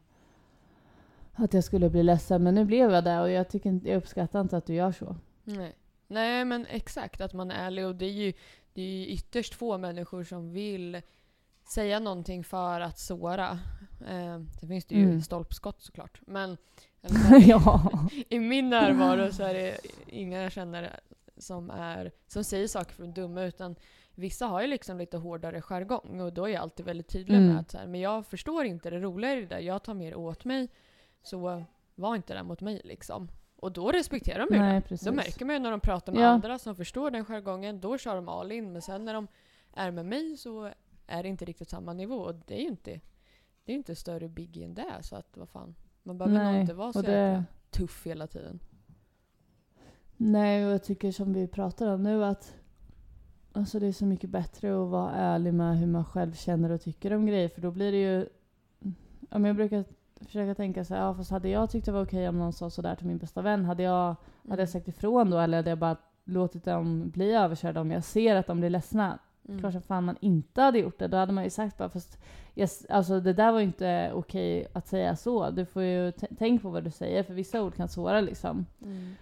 [1.34, 2.42] att jag skulle bli ledsen.
[2.42, 4.92] Men nu blev jag det och jag, tycker inte, jag uppskattar inte att du gör
[4.92, 5.16] så.
[5.44, 5.72] Nej.
[6.06, 7.86] Nej men exakt, att man är ärlig.
[7.86, 8.32] Och det är ju,
[8.72, 11.00] det är ju ytterst få människor som vill
[11.74, 13.58] säga någonting för att såra.
[14.08, 15.20] Eh, sen finns det ju Mm.
[15.22, 16.20] stolpskott såklart.
[16.26, 16.56] Men
[17.02, 17.90] eller, ja.
[18.28, 19.76] i min närvaro så är det
[20.06, 21.00] inga jag känner
[21.42, 23.76] som, är, som säger saker för att dumma utan
[24.14, 27.48] vissa har ju liksom lite hårdare jargong och då är jag alltid väldigt tydlig Mm.
[27.48, 29.94] med att så här, men jag förstår inte det roliga i det där, jag tar
[29.94, 30.68] mer åt mig
[31.22, 33.28] så var inte det mot mig liksom.
[33.56, 34.80] Och då respekterar de ju Nej, det.
[34.88, 35.06] precis.
[35.06, 36.26] Då märker man ju när de pratar med Ja.
[36.26, 38.72] andra som förstår den jargongen, då kör de all in.
[38.72, 39.28] Men sen när de
[39.74, 40.70] är med mig så
[41.06, 42.16] är det inte riktigt samma nivå.
[42.16, 43.00] Och det är ju inte,
[43.64, 44.92] det är inte större biggie än det.
[45.02, 45.74] Så att vad fan.
[46.02, 48.60] Man behöver nog inte vara så det- jäkla tuff hela tiden.
[50.30, 52.54] Nej, och jag tycker som vi pratar om nu att
[53.52, 56.80] alltså det är så mycket bättre att vara ärlig med hur man själv känner och
[56.80, 57.48] tycker om grejer.
[57.48, 58.26] För då blir det ju...
[59.30, 59.84] Ja, men jag brukar
[60.20, 62.70] försöka tänka så här, ja fast hade jag tyckt det var okej om någon sa
[62.70, 64.58] sådär till min bästa vän, hade jag, hade Mm.
[64.58, 68.36] jag sagt ifrån då eller hade jag bara låtit dem bli överkörda om jag ser
[68.36, 69.18] att de blir ledsna?
[69.48, 69.60] Mm.
[69.60, 71.08] Klart som fan man inte hade gjort det.
[71.08, 72.18] Då hade man ju sagt bara fast
[72.54, 75.50] yes, alltså det där var ju inte okej att säga så.
[75.50, 78.66] Du får ju t- tänk på vad du säger för vissa ord kan såra liksom.
[78.82, 79.14] Mm.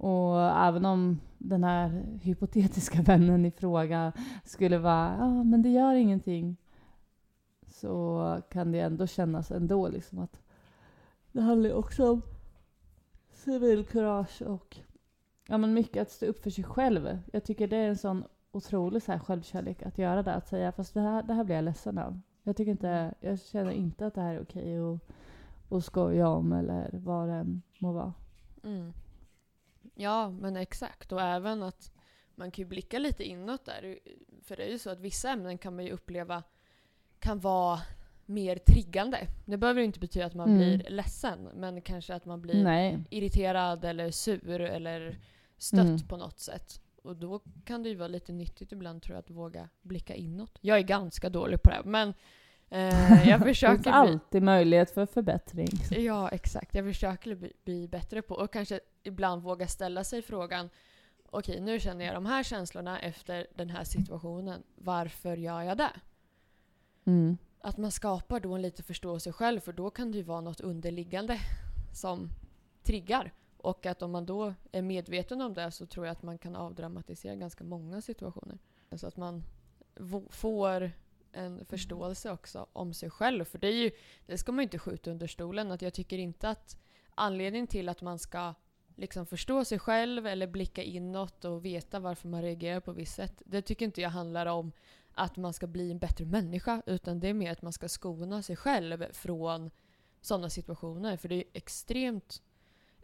[0.00, 4.12] Och även om den här hypotetiska vännen i fråga
[4.44, 6.56] skulle vara ja men det gör ingenting.
[7.66, 10.40] Så kan det ändå kännas ändå liksom att
[11.32, 12.22] Det handlar ju också om
[13.32, 14.76] civilkurage och
[15.48, 17.18] ja, men mycket att stå upp för sig själv.
[17.32, 20.34] Jag tycker det är en sån otrolig så här självkärlek att göra det.
[20.34, 22.20] Att säga fast det här, det här blir jag ledsen av.
[22.42, 25.00] Jag, tycker inte, jag känner inte att det här är okej att,
[25.70, 28.14] att skoja om eller vad det än må vara.
[28.64, 28.92] Mm.
[30.00, 31.12] Ja, men exakt.
[31.12, 31.92] Och även att
[32.34, 33.98] man kan ju blicka lite inåt där.
[34.42, 36.42] För det är ju så att vissa ämnen kan man ju uppleva
[37.18, 37.80] kan vara
[38.26, 39.26] mer triggande.
[39.46, 40.58] Det behöver ju inte betyda att man Mm.
[40.78, 42.98] blir ledsen, men kanske att man blir Nej.
[43.10, 45.18] irriterad eller sur eller
[45.58, 45.98] stött Mm.
[46.08, 46.80] på något sätt.
[47.02, 50.58] Och då kan det ju vara lite nyttigt ibland tror jag att våga blicka inåt.
[50.60, 52.14] Jag är ganska dålig på det, men
[52.70, 55.70] eh, jag Det försöker finns bli, alltid möjlighet för förbättring.
[55.90, 56.74] Ja, exakt.
[56.74, 60.68] Jag försöker bli, bli bättre på och kanske ibland våga ställa sig frågan
[61.32, 64.62] Okej, nu känner jag de här känslorna efter den här situationen.
[64.76, 65.92] Varför gör jag det?
[67.04, 67.38] Mm.
[67.60, 70.60] Att man skapar då en lite förståelse själv för då kan det ju vara något
[70.60, 71.38] underliggande
[71.94, 72.28] som
[72.82, 73.32] triggar.
[73.56, 76.56] Och att om man då är medveten om det så tror jag att man kan
[76.56, 78.58] avdramatisera ganska många situationer.
[78.96, 79.44] Så att man
[80.30, 80.92] får
[81.32, 83.44] en förståelse också om sig själv.
[83.44, 83.90] För det, är ju,
[84.26, 85.70] det ska man ju inte skjuta under stolen.
[85.70, 86.76] Att jag tycker inte att
[87.14, 88.54] anledningen till att man ska
[88.96, 93.42] liksom förstå sig själv eller blicka inåt och veta varför man reagerar på visst sätt.
[93.46, 94.72] Det tycker inte jag handlar om
[95.12, 98.42] att man ska bli en bättre människa utan det är mer att man ska skona
[98.42, 99.70] sig själv från
[100.20, 101.16] sådana situationer.
[101.16, 102.42] För det är extremt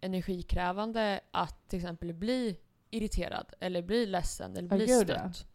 [0.00, 2.56] energikrävande att till exempel bli
[2.90, 5.46] irriterad eller bli ledsen eller bli stött.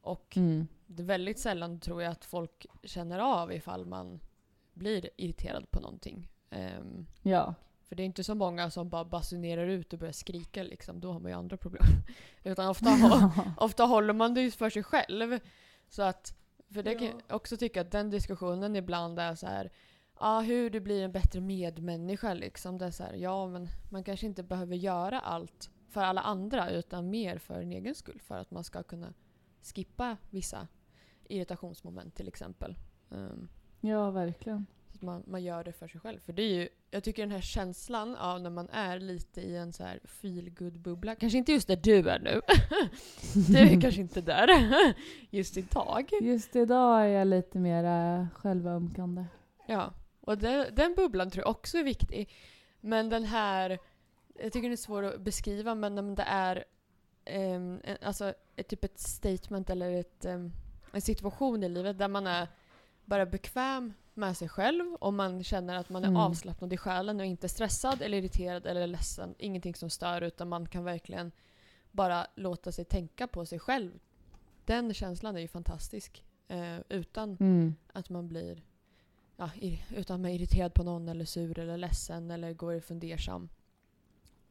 [0.00, 0.66] Och Mm.
[0.96, 4.20] Det är väldigt sällan tror jag att folk känner av ifall man
[4.72, 6.28] blir irriterad på någonting.
[6.50, 7.54] Ehm, Ja.
[7.82, 11.00] för det är inte så många som bara basunerar ut och börjar skrika liksom.
[11.00, 11.82] Då har man ju andra problem.
[12.44, 15.38] Utan ofta, hå- ofta håller man det ju för sig själv.
[15.88, 16.34] Så att,
[16.74, 19.70] för det kan jag också tycka att den diskussionen ibland är så här.
[20.20, 22.78] Ja, hur du blir en bättre medmänniska liksom.
[22.78, 26.70] Det är så här, ja men man kanske inte behöver göra allt för alla andra
[26.70, 28.20] utan mer för en egen skull.
[28.20, 29.14] För att man ska kunna
[29.62, 30.68] skippa vissa
[31.30, 32.76] irritationsmoment till exempel.
[33.10, 33.48] Ehm,
[33.80, 34.66] ja, verkligen.
[34.98, 36.18] så man, man gör det för sig själv.
[36.18, 39.56] För det är ju, jag tycker den här känslan av när man är lite i
[39.56, 42.40] en så här feel bubbla kanske inte just där du är nu.
[43.48, 44.48] du är kanske inte där
[45.30, 46.10] just idag.
[46.20, 49.24] Just idag är jag lite mer självömkande.
[49.66, 52.30] Ja, och det, den bubblan tror jag också är viktig.
[52.80, 53.78] Men den här,
[54.34, 56.64] jag tycker det är svårt att beskriva, men det är
[57.24, 60.52] en, alltså ett, typ ett statement eller ett, ehm,
[60.92, 62.48] en situation i livet där man är
[63.04, 66.20] bara bekväm med sig själv och man känner att man är Mm.
[66.20, 69.34] avslappnad i själen och inte stressad eller irriterad eller ledsen.
[69.38, 71.32] Ingenting som stör utan man kan verkligen
[71.90, 73.98] bara låta sig tänka på sig själv.
[74.64, 76.24] Den känslan är ju fantastisk.
[76.48, 77.74] Eh, utan Mm.
[77.92, 78.62] att man blir
[79.36, 79.50] ja,
[79.90, 83.48] utan att man är irriterad på någon eller sur eller ledsen eller går fundersam.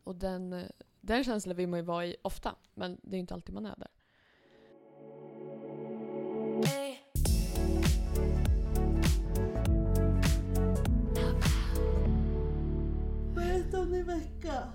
[0.04, 0.66] Och den, eh,
[1.02, 3.76] den känslan vill man ju vara i ofta, men det är inte alltid man är
[3.78, 3.88] där.
[13.70, 14.74] Berätta om din vecka.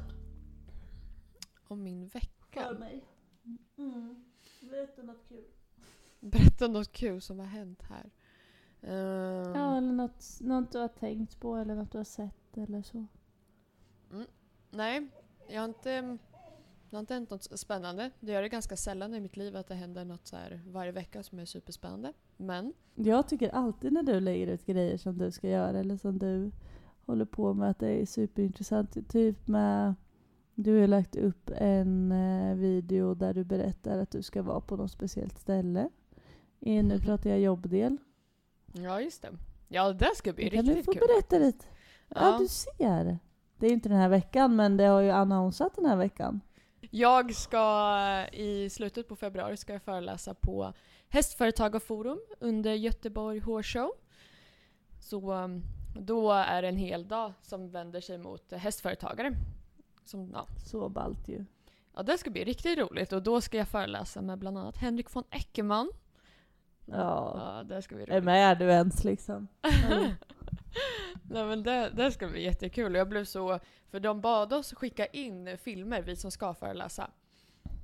[1.69, 2.73] Om min vecka.
[2.79, 3.05] mig.
[3.79, 4.25] Mm.
[4.71, 5.45] Berätta något kul.
[6.21, 8.11] Berätta något kul som har hänt här.
[8.83, 12.83] Ehm, Ja, eller något, något du har tänkt på eller något du har sett eller
[12.83, 13.07] så.
[14.71, 15.09] Nej,
[15.49, 16.01] jag har inte,
[16.91, 18.11] det har inte hänt något spännande.
[18.21, 20.93] Det gör det ganska sällan i mitt liv att det händer något så här varje
[20.93, 22.13] vecka som är superspännande.
[22.37, 26.19] Men Jag tycker alltid när du lägger ut grejer som du ska göra eller som
[26.19, 26.51] du
[27.07, 29.09] håller på med att det är superintressant.
[29.09, 29.95] Typ med,
[30.55, 34.77] du har lagt upp en eh, video där du berättar att du ska vara på
[34.77, 35.89] något speciellt ställe.
[36.59, 37.97] Nu pratar jag jobbdel.
[38.73, 39.29] ja, just det.
[39.69, 41.03] Ja, det ska bli kan du riktigt få kul.
[41.09, 41.65] berätta lite?
[42.09, 42.17] Ja.
[42.21, 42.39] Ja.
[42.39, 43.19] du ser.
[43.59, 46.41] Det är ju inte den här veckan men det har ju annonsat den här veckan.
[46.91, 50.73] Jag ska i slutet på februari ska jag föreläsa på
[51.09, 53.91] Hästföretagarforum under Göteborg Hårshow.
[55.01, 55.63] Så um,
[55.95, 59.33] då är det en hel dag som vänder sig mot hästföretagare.
[60.05, 61.45] Som, ja, Så ballt ju.
[61.95, 65.15] ja, det ska bli riktigt roligt och då ska jag föreläsa med bland annat Henrik
[65.15, 65.91] von Eckermann.
[66.87, 67.35] Ja.
[67.57, 69.49] ja det ska bli Är med du ens liksom?
[69.63, 69.71] Ja.
[71.31, 75.07] Nej men det, det ska bli jättekul jag blev så, för de bad oss skicka
[75.07, 77.11] in filmer, vi som ska föreläsa.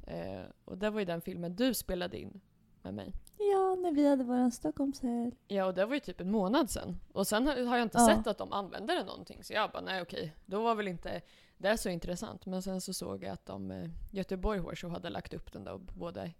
[0.06, 2.40] Eh, och det var ju den filmen du spelade in
[2.82, 3.12] med mig.
[3.52, 5.32] Ja, när vi hade våran Stockholmshelg.
[5.48, 7.00] Ja och det var ju typ en månad sedan.
[7.12, 8.06] Och sen har jag inte Ja.
[8.06, 9.44] sett att de använde det någonting.
[9.44, 11.20] Så jag bara nej okej, då var väl inte
[11.58, 12.46] det så intressant.
[12.46, 15.78] Men sen så såg jag att de, eh, Göteborg Horse hade lagt upp den då
[15.78, 16.30] både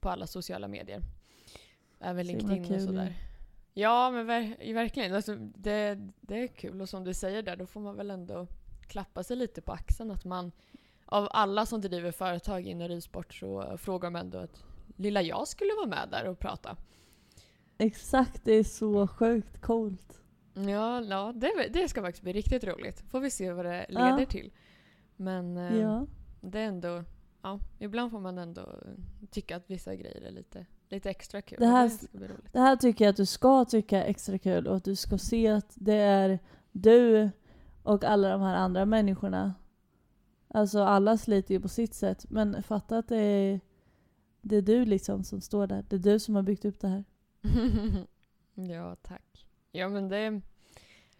[0.00, 1.00] på alla sociala medier.
[2.00, 3.14] Även Så LinkedIn och sådär.
[3.74, 5.14] Ja, men ver verkligen.
[5.14, 8.46] Alltså, det, det är kul och som du säger där, då får man väl ändå
[8.88, 10.52] klappa sig lite på axeln att man
[11.06, 14.64] av alla som driver företag inom ridsport så frågar man ändå att
[15.00, 16.76] lilla jag skulle vara med där och prata.
[17.78, 20.20] Exakt, det är så sjukt coolt.
[20.54, 23.00] Ja, ja det, det ska faktiskt bli riktigt roligt.
[23.00, 24.26] Får vi se vad det leder Ja.
[24.26, 24.52] till.
[25.16, 26.06] Men eh, Ja.
[26.40, 27.04] det är ändå,
[27.42, 28.78] ja, ibland får man ändå
[29.30, 31.58] tycka att vissa grejer är lite, lite extra kul.
[31.60, 32.52] Det här- roligt.
[32.52, 35.18] Det här tycker jag att du ska tycka är extra kul och att du ska
[35.18, 36.38] se att det är
[36.72, 37.30] du
[37.82, 39.54] och alla de här andra människorna.
[40.48, 43.60] Alltså alla sliter ju på sitt sätt men fatta att det är,
[44.42, 45.84] det är du liksom som står där.
[45.88, 47.04] Det är du som har byggt upp det här.
[48.74, 49.46] ja, tack.
[49.72, 50.40] Ja, men det...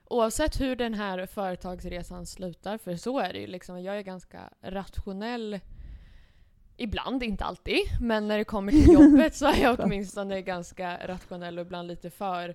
[0.05, 3.83] Oavsett hur den här företagsresan slutar, för så är det ju liksom.
[3.83, 5.61] Jag är ganska rationell.
[6.77, 7.79] Ibland, inte alltid.
[8.01, 12.11] Men när det kommer till jobbet så är jag åtminstone ganska rationell och ibland lite
[12.11, 12.55] för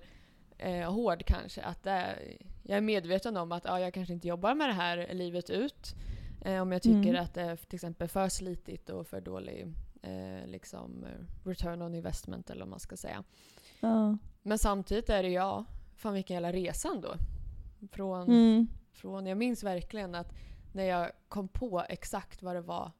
[0.58, 1.62] eh, hård kanske.
[1.62, 5.14] Att är, jag är medveten om att ja, jag kanske inte jobbar med det här
[5.14, 5.94] livet ut.
[6.44, 7.24] Eh, om jag tycker Mm.
[7.24, 9.66] att det är till exempel för slitigt och för dålig
[10.06, 13.24] eh, liksom, eh, return on investment eller vad man ska säga.
[13.80, 14.18] Ja.
[14.42, 15.64] Men samtidigt är det ja,
[15.96, 17.14] fan vilken jävla resa ändå.
[17.92, 18.68] Från, Mm.
[18.92, 20.32] från, jag minns verkligen att
[20.72, 22.90] när jag kom på exakt vad det var,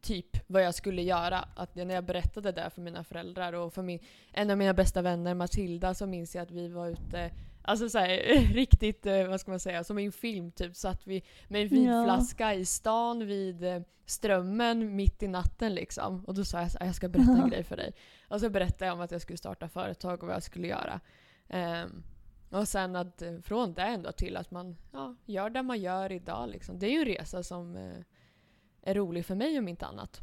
[0.00, 1.38] typ vad jag skulle göra.
[1.56, 4.00] Att när jag berättade det för mina föräldrar och för min,
[4.32, 7.30] en av mina bästa vänner Matilda så minns jag att vi var ute
[7.66, 8.08] Alltså såhär
[8.54, 10.76] riktigt, eh, vad ska man säga, som i en film typ.
[10.76, 16.24] Satt vi med en vinflaska i stan vid eh, Strömmen mitt i natten liksom.
[16.24, 17.92] Och då sa jag så här, jag ska berätta en grej för dig.
[18.28, 21.00] Och så berättade jag om att jag skulle starta företag och vad jag skulle göra.
[21.48, 22.02] Ehm,
[22.50, 26.12] och sen att eh, från det ändå till att man ja, gör det man gör
[26.12, 26.48] idag.
[26.50, 26.78] Liksom.
[26.78, 27.98] Det är ju en resa som eh,
[28.82, 30.20] är rolig för mig om inte annat.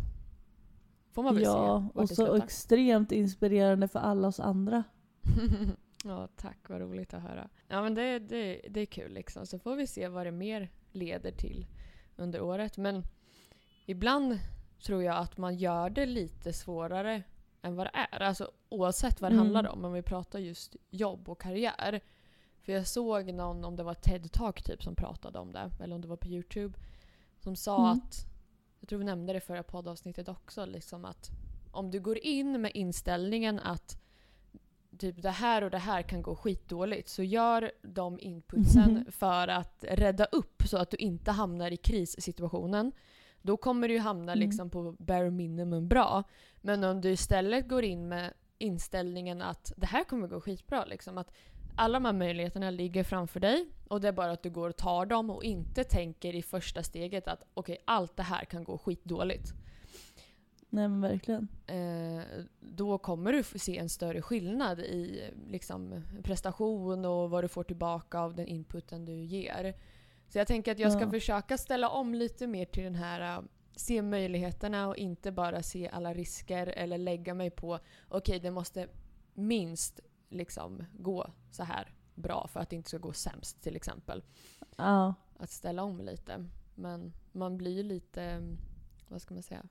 [1.11, 4.83] Får man väl se Ja, vart och så extremt inspirerande för alla oss andra.
[6.03, 6.69] ja, tack.
[6.69, 7.49] Vad roligt att höra.
[7.67, 9.45] Ja, men det, det, det är kul liksom.
[9.45, 11.65] Så får vi se vad det mer leder till
[12.15, 12.77] under året.
[12.77, 13.03] Men
[13.85, 14.39] ibland
[14.83, 17.23] tror jag att man gör det lite svårare
[17.61, 18.21] än vad det är.
[18.21, 19.45] Alltså oavsett vad det Mm.
[19.45, 19.85] handlar om.
[19.85, 22.01] Om vi pratar just jobb och karriär.
[22.61, 25.71] För jag såg någon, om det var TED-talk typ, som pratade om det.
[25.83, 26.77] Eller om det var på YouTube.
[27.39, 27.89] Som sa Mm.
[27.99, 28.25] att,
[28.79, 31.29] jag tror vi nämnde det i förra poddavsnittet också, liksom att
[31.71, 34.02] om du går in med inställningen att
[34.97, 37.09] typ det här och det här kan gå skitdåligt.
[37.09, 42.91] Så gör de inputsen för att rädda upp så att du inte hamnar i krissituationen.
[43.41, 44.39] Då kommer du hamna Mm.
[44.39, 46.23] liksom på bare minimum bra.
[46.61, 50.85] Men om du istället går in med inställningen att det här kommer gå skitbra.
[50.85, 51.31] Liksom, att
[51.75, 54.77] alla de här möjligheterna ligger framför dig och det är bara att du går och
[54.77, 58.77] tar dem och inte tänker i första steget att okej, allt det här kan gå
[58.77, 59.53] skitdåligt.
[60.73, 61.47] Nej men verkligen.
[61.67, 62.23] Eh,
[62.59, 68.19] då kommer du se en större skillnad i liksom, prestation och vad du får tillbaka
[68.19, 69.73] av den inputen du ger.
[70.29, 71.09] Så jag tänker att jag ska Ja.
[71.09, 73.43] försöka ställa om lite mer till den här eh,
[73.75, 78.87] se möjligheterna och inte bara se alla risker eller lägga mig på okej det måste
[79.33, 84.23] minst liksom gå så här bra för att det inte ska gå sämst till exempel.
[84.77, 85.13] Ja.
[85.37, 86.45] Att ställa om lite.
[86.75, 88.41] Men man blir ju lite,
[89.07, 89.63] vad ska man säga,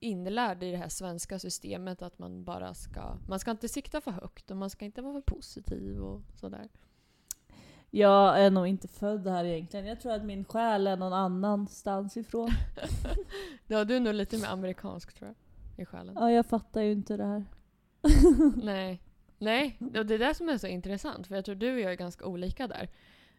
[0.00, 4.10] inlärd i det här svenska systemet att man bara ska, man ska inte sikta för
[4.10, 6.68] högt och man ska inte vara för positiv och sådär.
[7.90, 9.86] Jag är nog inte född här egentligen.
[9.86, 12.50] Jag tror att min själ är någon annanstans ifrån.
[13.66, 15.28] Ja, du är nog lite mer amerikansk tror
[15.76, 16.14] jag, i själen.
[16.18, 17.44] Ja, jag fattar ju inte det här.
[18.64, 19.02] Nej.
[19.38, 21.92] Nej, och det är det som är så intressant för jag tror du och jag
[21.92, 22.88] är ganska olika där.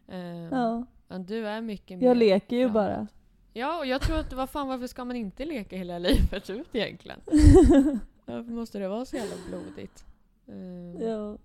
[0.08, 0.86] Ehm, Ja.
[1.08, 2.74] men Du är mycket mer Jag leker ju framåt.
[2.74, 3.06] bara.
[3.52, 6.68] Ja, och jag tror att vad fan varför ska man inte leka hela livet ut
[6.74, 7.20] egentligen?
[8.26, 10.04] Varför måste det vara så jävla blodigt?
[10.48, 11.36] Ehm, Ja.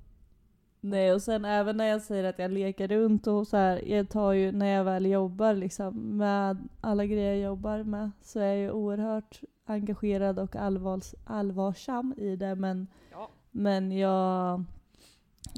[0.82, 4.10] Nej, och sen även när jag säger att jag leker runt och så här, jag
[4.10, 8.46] tar ju när jag väl jobbar liksom med alla grejer jag jobbar med så är
[8.46, 13.30] jag ju oerhört engagerad och allvars, allvarsam i det men, Ja.
[13.52, 14.64] men jag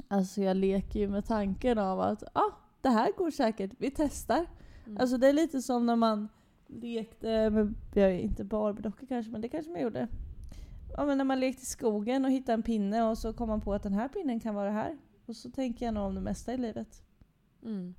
[0.08, 4.46] alltså jag leker ju med tanken av att ah, det här går säkert, vi testar.
[4.86, 4.98] Mm.
[5.00, 6.28] Alltså det är lite som när man
[6.72, 10.08] lekte med, jag är inte Barbiedockor kanske, men det kanske man gjorde.
[10.96, 13.60] Ja men när man lekte i skogen och hittade en pinne och så kom man
[13.60, 14.98] på att den här pinnen kan vara här.
[15.26, 17.02] Och så tänker jag nog om det mesta i livet.
[17.62, 17.94] Mm.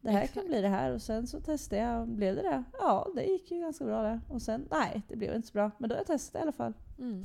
[0.00, 0.34] Det här Exakt.
[0.34, 2.64] kan bli det här och sen så testade jag, blev det det?
[2.72, 4.20] Ja, det gick ju ganska bra det.
[4.28, 5.70] Och sen, nej det blev inte så bra.
[5.78, 6.72] Men då har jag testat i alla fall.
[6.98, 7.22] Mm.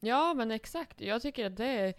[0.00, 1.00] Ja, men exakt.
[1.00, 1.94] Jag tycker att det är,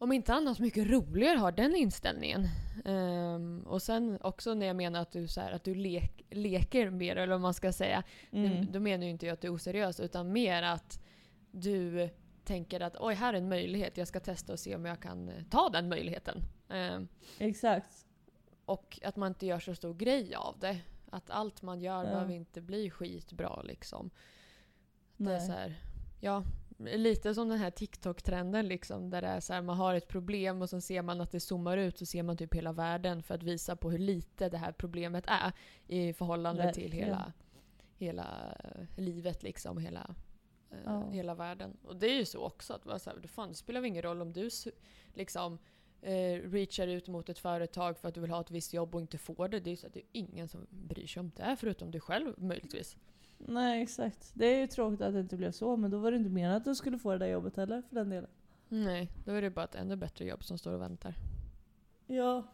[0.00, 2.48] om inte annat, mycket roligare att ha den inställningen.
[2.84, 6.90] Ehm, och sen också när jag menar att du, så här, att du lek, leker
[6.90, 8.02] mer, eller vad man ska säga.
[8.30, 8.72] Mm.
[8.72, 11.00] Då menar ju inte jag att du är oseriös, utan mer att
[11.50, 12.08] du
[12.44, 13.96] tänker att oj, här är en möjlighet.
[13.96, 16.42] Jag ska testa och se om jag kan eh, ta den möjligheten.
[16.68, 17.00] Eh,
[17.38, 18.06] Exakt.
[18.64, 20.78] och att man inte gör så stor grej av det.
[21.10, 22.10] Att allt man gör Ja.
[22.10, 24.10] behöver inte bli skitbra liksom.
[25.16, 25.74] Det är så här,
[26.20, 26.44] ja,
[26.84, 29.10] lite som den här TikTok-trenden liksom.
[29.10, 31.40] Där det är så här, man har ett problem och så ser man att det
[31.40, 34.58] zoomar ut så ser man typ hela världen för att visa på hur lite det
[34.58, 35.52] här problemet är
[35.86, 37.06] i förhållande till Verkligen.
[37.06, 37.32] hela,
[37.96, 39.78] hela eh, livet liksom.
[39.78, 40.14] Hela,
[40.70, 41.10] eh, Ja.
[41.10, 41.76] hela världen.
[41.84, 42.72] Och det är ju så också.
[42.72, 44.50] Att så här, fan, det spelar väl ingen roll om du
[45.14, 45.58] liksom
[46.02, 49.00] eh, reachar ut mot ett företag för att du vill ha ett visst jobb och
[49.00, 49.60] inte får det.
[49.60, 52.34] Det är, så att det är ingen som bryr sig om det förutom du själv
[52.38, 52.96] möjligtvis.
[53.46, 54.30] Nej exakt.
[54.34, 56.56] Det är ju tråkigt att det inte blev så, men då var det inte meningen
[56.56, 58.30] att du skulle få det där jobbet heller för den delen.
[58.68, 61.14] Nej, då är det bara ett ännu bättre jobb som står och väntar.
[62.06, 62.44] Ja,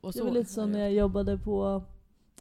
[0.00, 1.82] Och det var lite så när jag jobbade på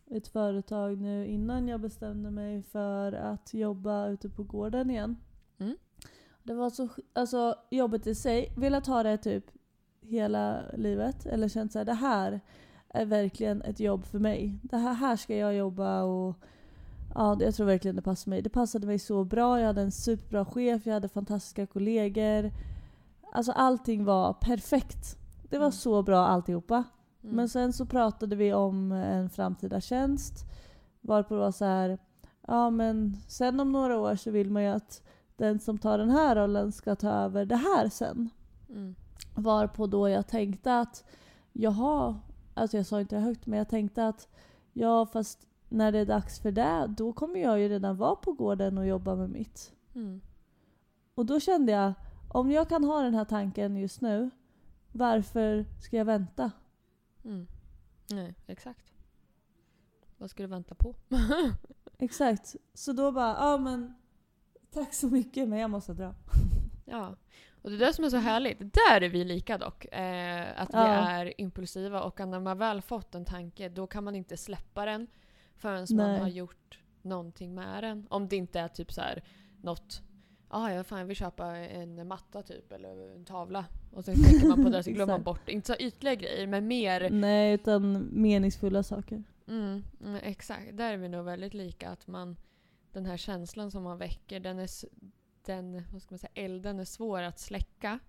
[0.06, 5.18] ett företag nu innan jag bestämde mig för att jobba ute på gården igen.
[5.58, 5.78] Mm.
[6.44, 9.46] Det var så, alltså jobbet i sig, velat ha det typ
[10.02, 11.26] hela livet.
[11.26, 12.42] Eller känt såhär, det här
[12.90, 14.60] är verkligen ett jobb för mig.
[14.63, 16.36] Det här, här ska jag jobba och
[17.15, 18.41] ja, jag tror verkligen det passar mig.
[18.41, 22.52] Det passade mig så bra, jag hade en superbra chef, jag hade fantastiska kollegor.
[23.34, 25.17] Alltså allting var perfekt.
[25.50, 25.72] Det var Mm.
[25.72, 26.84] så bra alltihopa.
[27.24, 27.36] Mm.
[27.36, 30.46] Men sen så pratade vi om en framtida tjänst.
[31.02, 31.98] Varpå det var så här,
[32.48, 35.02] ja men sen om några år så vill man ju att
[35.36, 38.30] den som tar den här rollen ska ta över det här sen.
[38.70, 38.96] Mm.
[39.36, 41.04] Varpå då jag tänkte att,
[41.54, 42.20] jaha,
[42.54, 44.28] alltså jag sa inte det högt men jag tänkte att
[44.74, 48.32] ja fast när det är dags för det, då kommer jag ju redan vara på
[48.32, 49.73] gården och jobba med mitt.
[49.95, 50.21] Mm.
[51.15, 51.93] Och då kände jag,
[52.30, 54.30] om jag kan ha den här tanken just nu,
[54.91, 56.51] varför ska jag vänta?
[57.23, 57.47] Mm.
[58.12, 58.93] Nej, exakt.
[60.17, 60.95] Vad ska du vänta på?
[61.97, 62.56] Exakt.
[62.73, 63.95] Så då bara, ja men
[64.73, 66.15] tack så mycket men jag måste dra.
[66.86, 67.15] ja.
[67.62, 68.60] Och det är det som är så härligt.
[68.60, 69.86] Där är vi lika dock.
[69.86, 71.10] Eh, att vi Ja.
[71.10, 75.08] är impulsiva och när man väl fått en tanke då kan man inte släppa den
[75.58, 76.20] förrän man Nej.
[76.20, 78.08] har gjort någonting med den.
[78.10, 79.24] Om det inte är typ så här
[79.62, 80.02] något
[80.50, 83.65] Ah, ja, fan jag vill köpa en matta typ eller en tavla.
[83.91, 85.50] Och sen tänker man på det så glömmer man bort.
[85.50, 89.24] Inte så ytliga grejer men mer Nej, utan meningsfulla saker.
[89.48, 90.78] Mm, mm, exakt.
[90.78, 91.89] Där är vi nog väldigt lika.
[91.89, 92.36] Att man,
[92.91, 94.70] den här känslan som man väcker, den är,
[95.46, 98.00] den, vad ska man säga, elden är svår att släcka.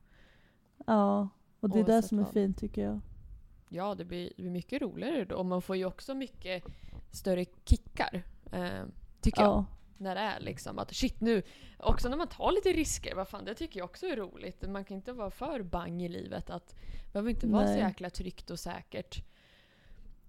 [0.87, 1.29] Ja,
[1.61, 3.01] och det är det som är fint tycker jag.
[3.69, 5.37] Ja, det blir, det blir mycket roligare då.
[5.37, 6.65] Och man får ju också mycket
[7.11, 8.23] större kickar.
[8.53, 8.85] Eh,
[9.21, 9.51] tycker jag.
[9.51, 9.65] Ja,
[9.97, 11.43] När det är liksom att shit nu,
[11.79, 14.69] också när man tar lite risker, vad fan det tycker jag också är roligt.
[14.69, 16.51] Man kan inte vara för bang i livet.
[16.51, 16.69] Att,
[17.05, 19.25] det behöver inte vara så jäkla tryggt och säkert.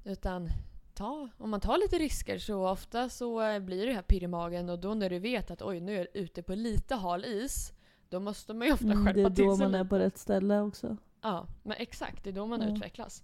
[0.03, 0.49] Utan
[0.93, 4.27] ta, om man tar lite risker så ofta så eh, blir det här pirr i
[4.27, 7.25] magen och då när du vet att oj nu är jag ute på lite hal
[7.25, 7.73] is.
[8.09, 9.89] Då måste man ju ofta mm, det skärpa är till då sig man är lite.
[9.89, 10.97] på rätt ställe också.
[11.21, 12.23] Ja, men exakt.
[12.23, 12.67] Det är då man Ja.
[12.67, 13.23] utvecklas.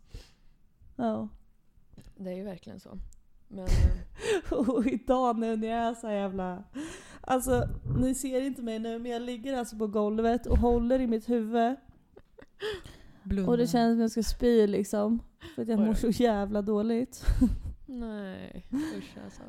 [0.96, 1.28] Ja.
[2.16, 3.00] Det är ju verkligen så.
[3.48, 6.64] Men, eh, Och idag nu när jag är så jävla...
[7.22, 7.64] Alltså,
[8.00, 11.30] ni ser inte mig nu men jag ligger alltså på golvet och håller i mitt
[11.30, 11.76] huvud.
[13.24, 13.52] blunda.
[13.52, 15.22] Och det känns som jag ska spy liksom.
[15.56, 17.26] För att jag Oj mår så jävla dåligt.
[17.86, 18.66] Nej,
[18.98, 19.42] usch alltså.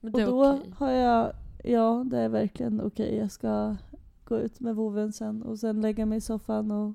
[0.00, 0.72] Men Och det är då okej.
[0.78, 1.32] har jag...
[1.64, 3.16] Ja, det är verkligen okej.
[3.16, 3.76] Jag ska
[4.24, 6.94] gå ut med voven sen och sen lägga mig i soffan och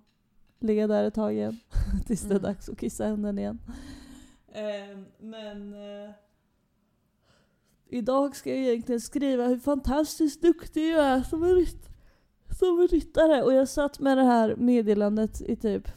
[0.59, 1.59] ligga där ett tag igen.
[2.07, 2.43] Tills det är Mm.
[2.43, 3.59] dags att kissa hunden igen.
[4.53, 5.73] Ehm, men...
[5.73, 6.11] Eh,
[7.87, 11.89] idag ska jag egentligen skriva hur fantastiskt duktig jag är som en, rytt,
[12.59, 13.43] som en ryttare.
[13.43, 15.87] Och jag satt med det här meddelandet i typ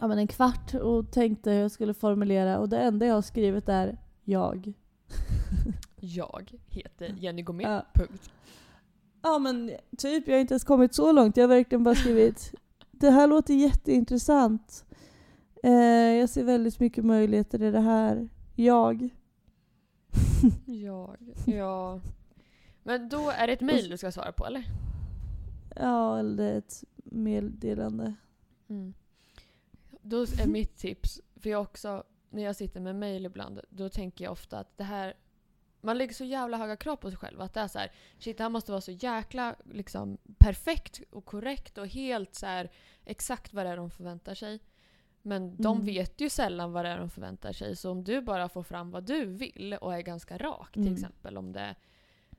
[0.00, 2.58] ja, men en kvart och tänkte hur jag skulle formulera.
[2.58, 4.72] Och det enda jag har skrivit är jag.
[6.00, 7.66] Jag heter Jenny Gourmet.
[7.66, 7.86] Ja.
[7.94, 8.30] Punkt.
[9.22, 11.36] Ja men typ, jag har inte ens kommit så långt.
[11.36, 12.54] Jag har verkligen bara skrivit
[12.90, 14.85] Det här låter jätteintressant.
[15.62, 15.72] Eh,
[16.18, 18.28] jag ser väldigt mycket möjligheter i det här.
[18.54, 19.08] Jag.
[20.66, 21.16] Jag.
[21.46, 22.00] Ja.
[22.82, 24.64] Men då är det ett mejl du ska svara på eller?
[25.76, 28.14] Ja, eller ett meddelande.
[28.68, 28.94] Mm.
[30.02, 34.24] Då är mitt tips, för jag också, när jag sitter med mejl ibland, då tänker
[34.24, 35.14] jag ofta att det här
[35.80, 37.40] man lägger så jävla höga krav på sig själv.
[37.40, 41.24] Att det är så här, shit det här måste vara så jäkla liksom, perfekt och
[41.24, 42.70] korrekt och helt så här,
[43.04, 44.60] exakt vad det är de förväntar sig.
[45.26, 45.86] Men de Mm.
[45.86, 47.76] vet ju sällan vad det är de förväntar sig.
[47.76, 50.94] Så om du bara får fram vad du vill och är ganska rak till Mm.
[50.94, 51.74] exempel om det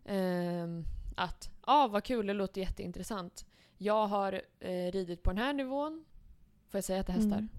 [0.06, 0.84] ehm,
[1.16, 3.46] att ja ah, vad kul, det låter jätteintressant.
[3.78, 6.06] Jag har eh, ridit på den här nivån.
[6.68, 7.38] Får jag säga att det hästar?
[7.38, 7.50] Mm.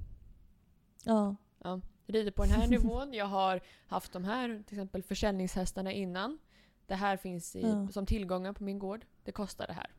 [1.05, 1.37] Ja.
[1.59, 1.81] Ja.
[2.07, 3.13] Rider på den här nivån.
[3.15, 6.39] Jag har haft de här till exempel försäljningshästarna innan.
[6.87, 7.89] Det här finns i, Ja.
[7.89, 9.05] som tillgångar på min gård.
[9.25, 9.91] det kostar det här.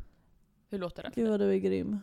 [0.70, 1.12] Hur låter det?
[1.16, 2.00] Gud vad du är grym.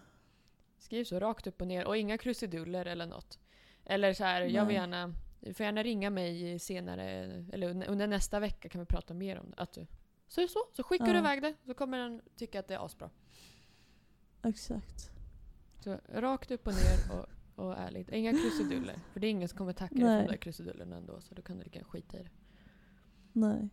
[0.78, 3.38] Skriv så rakt upp och ner och inga krusiduller eller något.
[3.84, 7.04] Eller så här, jag vill gärna, du får gärna ringa mig senare,
[7.52, 9.56] eller under- nästa vecka kan vi prata mer om det.
[9.56, 9.86] Att du,
[10.28, 11.18] så, så, så skickar du Ja.
[11.18, 13.10] iväg det, så kommer den tycka att det är asbra.
[14.42, 15.10] Exakt.
[15.80, 17.26] Så rakt upp och ner och,
[17.64, 18.08] och ärligt.
[18.12, 18.96] Inga krusiduller.
[19.12, 21.42] För det är ingen som kommer tacka dig för de där krusidullerna ändå, så då
[21.42, 22.30] kan du lika gärna skita i det.
[23.32, 23.68] Nej.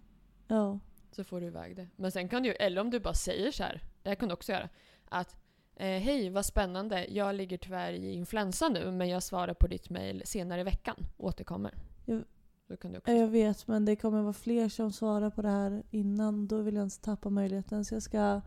[0.48, 0.80] Ja.
[1.12, 1.88] Så får du iväg det.
[1.96, 4.34] Men sen kan du eller om du bara säger så här, det här kan du
[4.34, 4.70] också göra,
[5.10, 5.38] att
[5.76, 9.90] eh, hej vad spännande, jag ligger tyvärr i influensa nu men jag svarar på ditt
[9.90, 11.74] mail senare i veckan, återkommer.
[12.06, 12.24] Jag-
[12.68, 15.50] Då kan du också Jag vet men det kommer vara fler som svarar på det
[15.50, 16.48] här innan.
[16.48, 17.86] Då vill jag inte tappa möjligheten.
[17.86, 18.42] Så jag ska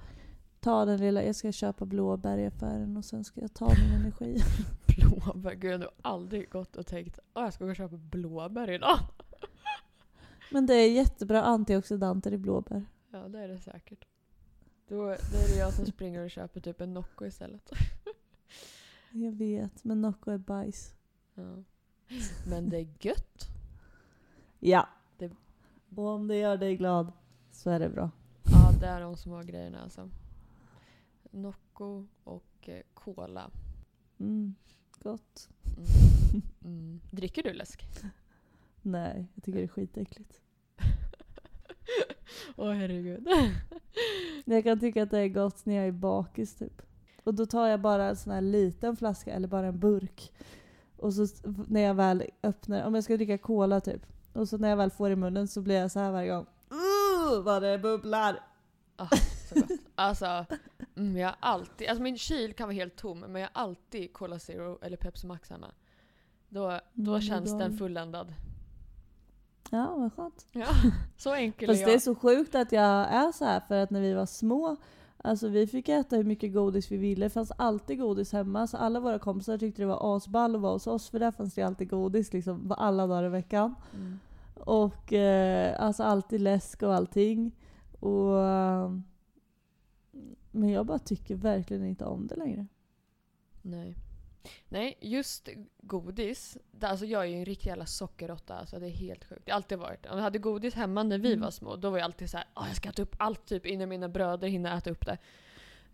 [0.60, 3.92] ta den lilla, jag ska köpa blåbär i affären och sen ska jag ta min
[4.00, 4.38] energi.
[4.86, 5.54] blåbär.
[5.54, 8.70] Gud, jag har nog aldrig gått och tänkt att jag ska gå och köpa blåbär
[8.70, 8.98] idag.
[10.52, 12.84] Men det är jättebra antioxidanter i blåbär.
[13.12, 14.04] Ja, det är det säkert.
[14.88, 15.02] Då, då
[15.38, 17.70] är det jag som springer och köper typ en Nocco istället.
[19.10, 20.94] Jag vet, men Nocco är bajs.
[21.34, 21.62] Ja.
[22.48, 23.46] Men det är gött.
[24.58, 24.88] Ja.
[25.18, 25.32] Det-
[25.96, 27.12] Och om det gör dig glad
[27.52, 28.10] så är det bra.
[28.52, 30.10] Ja, det är de som har grejerna alltså.
[31.30, 33.50] Nocco och eh, cola.
[34.18, 34.54] Mm.
[35.02, 35.48] Gott.
[35.76, 36.42] Mm.
[36.64, 37.00] Mm.
[37.10, 37.84] Dricker du läsk?
[38.82, 40.40] Nej, jag tycker det är skitäckligt.
[42.56, 43.28] Åh herregud.
[44.44, 46.82] Jag kan tycka att det är gott när jag är bakis typ.
[47.24, 50.32] Och då tar jag bara en sån här liten flaska eller bara en burk.
[50.96, 51.26] Och så
[51.68, 54.06] när jag väl öppnar, om jag ska dricka cola typ.
[54.32, 56.46] Och så när jag väl får i munnen så blir jag så här varje gång.
[56.72, 58.40] Uh, vad det bubblar!
[59.48, 59.70] Så gott.
[59.94, 60.46] Alltså,
[60.96, 64.12] mm, jag har alltid, alltså min kyl kan vara helt tom men jag har alltid
[64.12, 65.70] Cola Zero eller Pepsi Max hemma.
[66.48, 68.34] Då, då Mm, känns den fulländad.
[69.70, 70.46] Ja, vad skönt.
[70.52, 70.66] Ja,
[71.16, 72.02] så enkel Fast är det är jag.
[72.02, 74.76] så sjukt att jag är så här för att när vi var små
[75.26, 78.66] Alltså vi fick äta hur mycket godis vi ville, det fanns alltid godis hemma.
[78.66, 81.54] Så alla våra kompisar tyckte det var asball att vara hos oss för där fanns
[81.54, 83.74] det alltid godis liksom alla dagar i veckan.
[83.94, 84.18] Mm.
[84.54, 87.52] Och eh, alltså alltid läsk och allting.
[88.00, 88.90] Och, eh,
[90.50, 92.66] men jag bara tycker verkligen inte om det längre.
[93.62, 93.96] Nej.
[94.68, 95.48] Nej, just
[95.82, 96.58] godis.
[96.80, 98.54] Alltså jag är ju en riktig jävla sockerråtta.
[98.54, 99.42] Alltså det är helt sjukt.
[99.46, 100.06] Det har alltid varit.
[100.06, 101.40] Om jag hade godis hemma när vi Mm.
[101.44, 103.66] var små, då var jag alltid så här, "Åh, jag ska äta upp allt typ
[103.66, 105.18] innan mina bröder hinner äta upp det.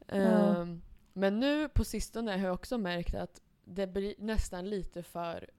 [0.07, 0.15] Ja.
[0.17, 0.83] Ehm,
[1.13, 5.51] men nu på sistone har jag också märkt att det blir nästan lite för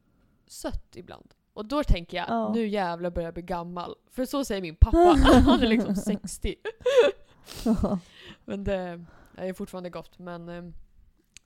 [0.48, 1.34] sött ibland.
[1.54, 2.54] Och då tänker jag, Ja.
[2.54, 3.96] nu jävlar börjar jag bli gammal.
[4.12, 4.98] För så säger min pappa.
[5.46, 6.56] Han är liksom 60.
[8.46, 10.20] Men det är fortfarande gott.
[10.20, 10.74] Men, ehm,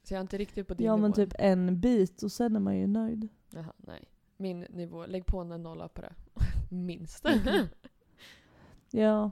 [0.07, 2.55] så jag är inte riktigt på din ja nivå men typ en bit och sen
[2.55, 3.27] är man ju nöjd.
[3.49, 4.03] Jaha, nej.
[4.37, 6.13] Min nivå, lägg på en nolla på det.
[6.75, 7.25] Minst.
[8.91, 9.31] Ja.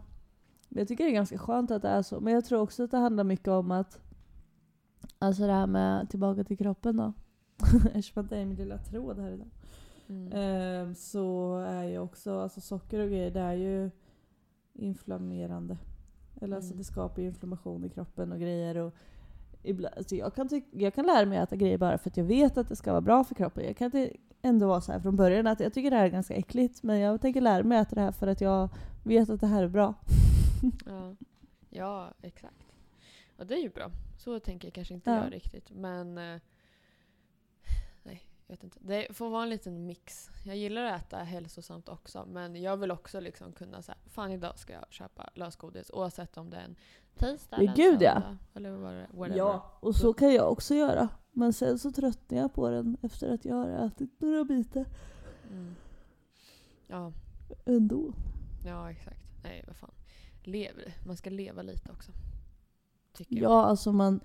[0.70, 2.20] Men Jag tycker det är ganska skönt att det är så.
[2.20, 4.00] Men jag tror också att det handlar mycket om att
[5.20, 7.14] Alltså det här med tillbaka till kroppen då.
[7.94, 9.48] Eftersom att det är min lilla tråd här idag.
[10.08, 10.32] Mm.
[10.34, 13.92] Ehm, så är ju också, alltså socker och grejer, det är ju
[14.74, 15.78] inflammerande.
[16.42, 16.78] Eller alltså Mm.
[16.78, 18.78] det skapar ju inflammation i kroppen och grejer.
[18.78, 18.94] Och
[19.66, 22.18] ibland, alltså jag, kan tyck, jag kan lära mig att äta grejer bara för att
[22.18, 23.66] jag vet att det ska vara bra för kroppen.
[23.66, 24.12] Jag kan inte
[24.42, 26.84] ändå vara så här från början att jag tycker det här är ganska äckligt.
[26.84, 28.70] Men jag tänker lära mig att äta det här för att jag
[29.04, 29.94] vet att det här är bra.
[30.86, 31.16] Ja.
[31.70, 32.66] ja, exakt.
[33.38, 33.92] Och det är ju bra.
[34.18, 35.24] Så tänker jag kanske inte Ja.
[35.24, 35.72] jag riktigt.
[35.72, 36.18] Men...
[36.18, 36.40] eh,
[38.04, 38.78] Nej, jag vet inte.
[38.82, 40.30] Det får vara en liten mix.
[40.46, 42.26] Jag gillar att äta hälsosamt också.
[42.26, 45.92] Men jag vill också liksom kunna säga fan idag ska jag köpa lösgodis.
[45.94, 46.76] Oavsett om det är en
[47.20, 48.22] tisdag eller gud, ja.
[48.54, 49.38] Eller whatever.
[49.38, 51.10] Ja, och så kan jag också göra.
[51.32, 54.86] Men sen så tröttnar jag på den efter att jag har ätit några bitar
[55.52, 55.76] Mm.
[56.88, 57.14] Ja,
[57.66, 58.14] ändå.
[58.66, 59.22] ja, exakt.
[59.44, 59.92] Nej, vad fan.
[60.44, 60.72] Lev,
[61.06, 62.12] man ska leva lite också.
[63.14, 63.52] Tycker jag.
[63.52, 64.20] Ja, alltså man...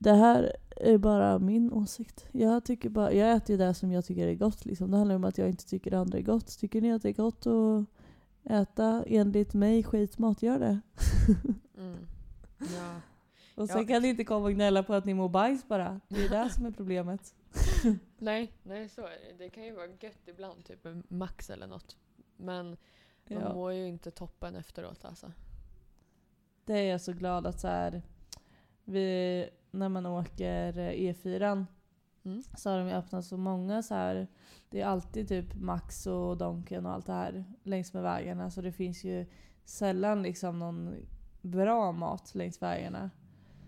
[0.00, 2.26] Det här är bara min åsikt.
[2.32, 4.64] Jag, tycker bara, jag äter ju det som jag tycker är gott.
[4.64, 4.90] Liksom.
[4.90, 6.58] Det handlar om att jag inte tycker det andra är gott.
[6.58, 7.84] Tycker ni att det är gott att
[8.50, 10.80] äta enligt mig skitmat, gör det.
[11.78, 12.06] Mm.
[12.58, 13.00] Ja.
[13.54, 13.86] Och sen Ja.
[13.88, 16.00] kan ni inte komma och gnälla på att ni mår bajs bara.
[16.08, 17.34] Det är det som är problemet.
[18.18, 19.44] Nej, nej så är det.
[19.44, 21.96] Det kan ju vara gött ibland, typ en Max eller något.
[22.36, 22.66] Men
[23.30, 23.52] man Ja.
[23.54, 25.32] mår ju inte toppen efteråt alltså.
[26.64, 28.02] Det är jag så glad att så här,
[28.84, 31.66] vi, när man åker eh, E4
[32.24, 32.42] Mm.
[32.56, 34.26] så har de ju öppnat så många så här.
[34.70, 38.50] Det är alltid typ Max och Donken och allt det här längs med vägarna.
[38.50, 39.26] Så det finns ju
[39.64, 40.94] sällan liksom någon
[41.50, 43.10] bra mat längs vägarna.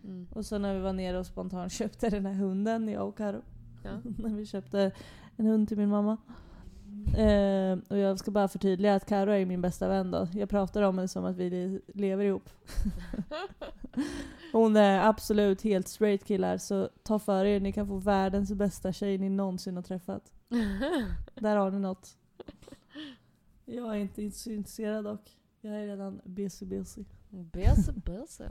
[0.04, 0.26] Mm.
[0.30, 3.42] Och så när vi var nere och spontant köpte den här hunden, jag och Karo.
[3.84, 3.90] Ja.
[4.18, 4.92] när vi köpte
[5.36, 6.16] en hund till min mamma.
[7.18, 10.28] Eh, och jag ska bara förtydliga att Karo är min bästa vän då.
[10.32, 12.50] Jag pratar om henne som att vi le- lever ihop.
[14.52, 17.60] Hon är absolut helt straight killar, så ta för er.
[17.60, 20.32] Ni kan få världens bästa tjej ni någonsin har träffat.
[21.34, 22.16] Där har ni något.
[23.64, 25.30] Jag är inte så intresserad dock.
[25.60, 27.04] Jag är redan busy busy.
[27.30, 28.50] Böse, böse.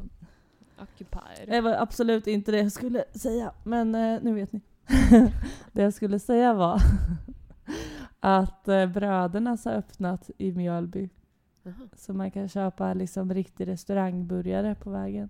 [0.81, 1.47] Occupied.
[1.47, 4.61] Det var absolut inte det jag skulle säga, men eh, nu vet ni.
[5.71, 6.81] det jag skulle säga var
[8.19, 11.09] att eh, Brödernas har öppnat i Mjölby.
[11.63, 11.89] Jaha.
[11.95, 15.29] Så man kan köpa liksom riktig restaurangburgare på vägen.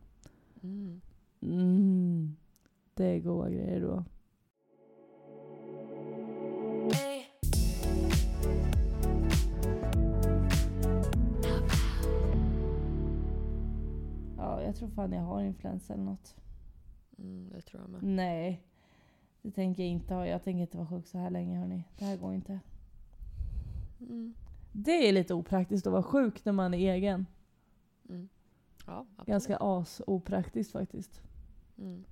[0.64, 1.02] Mm.
[1.42, 2.36] Mm,
[2.94, 4.04] det är goda grejer då.
[14.50, 16.36] Ja, jag tror fan jag har influensa eller något.
[17.18, 18.04] Mm, det tror jag med.
[18.04, 18.64] Nej,
[19.42, 20.28] det tänker jag inte ha.
[20.28, 21.84] Jag tänker inte vara sjuk så här länge hörni.
[21.98, 22.60] Det här går inte.
[24.00, 24.34] Mm.
[24.72, 27.26] Det är lite opraktiskt att vara sjuk när man är egen.
[28.10, 28.30] Mm.
[28.86, 29.28] Ja, absolut.
[29.28, 31.22] Ganska as-opraktiskt faktiskt.
[31.78, 32.04] Mm.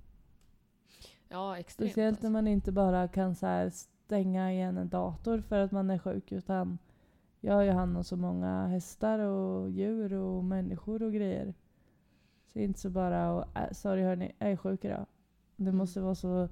[1.30, 1.92] Ja, extremt.
[1.92, 2.30] Speciellt när alltså.
[2.30, 3.70] man inte bara kan så
[4.06, 6.32] stänga igen en dator för att man är sjuk.
[6.32, 6.78] Utan
[7.40, 11.54] jag har ju hand om så många hästar och djur och människor och grejer.
[12.48, 15.06] Så det är inte så bara att, äh, sorry hörni, jag är sjuk idag.
[15.56, 15.78] Det Mm.
[15.78, 16.50] måste vara så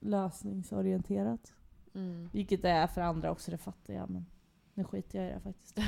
[0.00, 1.54] lösningsorienterat.
[1.94, 2.28] Mm.
[2.32, 4.10] Vilket det är för andra också, det fattar jag.
[4.10, 4.26] Men
[4.74, 5.78] nu skiter jag i det faktiskt.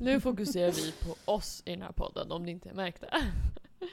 [0.00, 3.08] Nu fokuserar vi på oss i den här podden om ni inte märkte.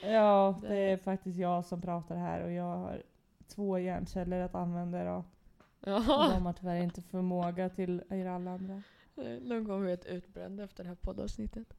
[0.04, 3.04] Ja, det är faktiskt jag som pratar här och jag har
[3.48, 5.24] två hjärnceller att använda idag.
[5.80, 6.30] Ja.
[6.36, 8.82] de har tyvärr inte förmåga till er alla andra.
[9.16, 11.74] Är vi ett utbrända efter det här poddavsnittet.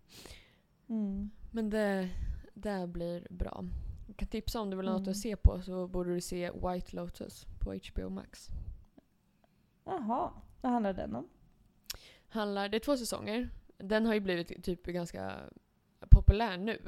[0.89, 1.31] Mm.
[1.55, 2.09] Men det,
[2.55, 3.65] det blir bra.
[4.07, 5.11] Jag kan tipsa om du vill ha något Mm.
[5.11, 8.49] att se på så borde du se White Lotus på HBO Max.
[9.85, 10.31] Jaha,
[10.61, 11.29] vad handlar den om?
[12.29, 13.49] Handlar, det är två säsonger.
[13.79, 15.41] Den har ju blivit typ ganska
[16.11, 16.79] populär nu.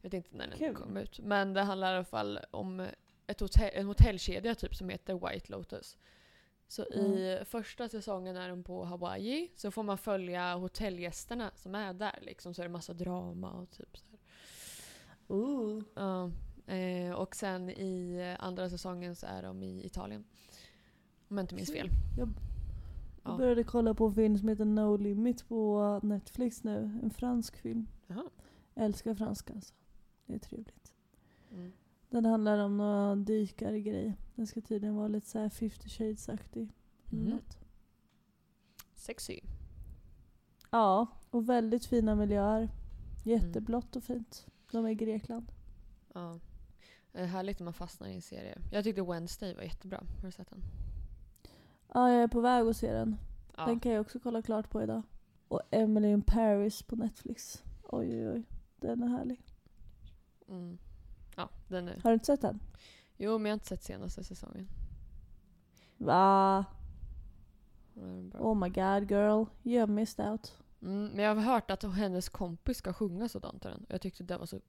[0.00, 0.74] Jag vet inte när den Kul.
[0.74, 1.20] kom ut.
[1.20, 2.86] Men det handlar i alla fall om
[3.26, 5.98] ett hotell, en hotellkedja typ som heter White Lotus.
[6.68, 9.50] Så i första säsongen är de på Hawaii.
[9.54, 12.18] Så får man följa hotellgästerna som är där.
[12.22, 14.18] Liksom, så är det massa drama och typ så här.
[15.28, 15.82] Ooh.
[15.94, 16.30] Ja,
[16.74, 20.24] eh, och sen i andra säsongen så är de i Italien.
[21.28, 21.88] Om jag inte minns fel.
[22.18, 23.36] Jag, jag Ja.
[23.36, 26.98] började kolla på en film som heter No Limit på Netflix nu.
[27.02, 27.88] En fransk film.
[28.06, 28.30] Jaha.
[28.74, 29.74] Jag älskar franska alltså.
[30.26, 30.92] Det är trevligt.
[31.52, 31.72] Mm.
[32.10, 34.16] Den handlar om några dykare-grej.
[34.34, 36.72] Den ska tydligen vara lite såhär 50 shades-aktig.
[37.10, 37.58] något.
[38.94, 39.40] Sexy.
[40.70, 42.68] Ja, och väldigt fina miljöer.
[43.24, 44.46] Jätteblått och fint.
[44.72, 45.52] De är i Grekland.
[46.14, 46.40] Ja.
[47.12, 48.58] Det är härligt när man fastnar i en serie.
[48.72, 50.04] Jag tyckte Wednesday var jättebra.
[50.16, 50.62] Har du sett den?
[51.94, 53.16] Ja, jag är på väg att se den.
[53.56, 53.66] Ja.
[53.66, 55.02] Den kan jag också kolla klart på idag.
[55.48, 57.62] Och Emily in Paris på Netflix.
[57.82, 58.44] Oj, oj, oj.
[58.76, 59.42] Den är härlig.
[60.48, 60.78] Mm.
[61.38, 62.00] Ja, den är...
[62.02, 62.60] Har du inte sett den?
[63.16, 64.68] Jo, men jag har inte sett senaste säsongen.
[65.96, 66.64] Va?
[68.38, 69.44] Oh my god girl.
[69.62, 70.56] You have missed out.
[70.82, 73.86] Mm, men jag har hört att hennes kompis ska sjunga sådant i den.
[73.88, 74.60] Jag tyckte det var så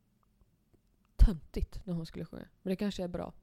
[1.15, 2.47] töntigt när hon skulle sjunga.
[2.61, 3.33] Men det kanske är bra.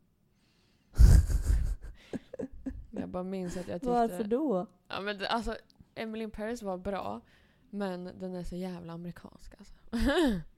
[2.91, 3.91] Jag bara minns att jag tyckte...
[3.91, 4.66] Varför då?
[4.89, 5.57] Ja, men det, alltså,
[5.95, 7.20] Emily in Paris var bra.
[7.70, 9.74] Men den är så jävla amerikansk alltså.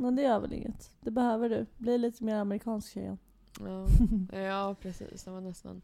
[0.00, 0.90] Men det gör väl inget.
[1.00, 1.66] Det behöver du.
[1.76, 3.18] Bli lite mer amerikansk tjejen.
[3.60, 3.86] ja.
[4.40, 5.24] ja, precis.
[5.24, 5.82] Den var nästan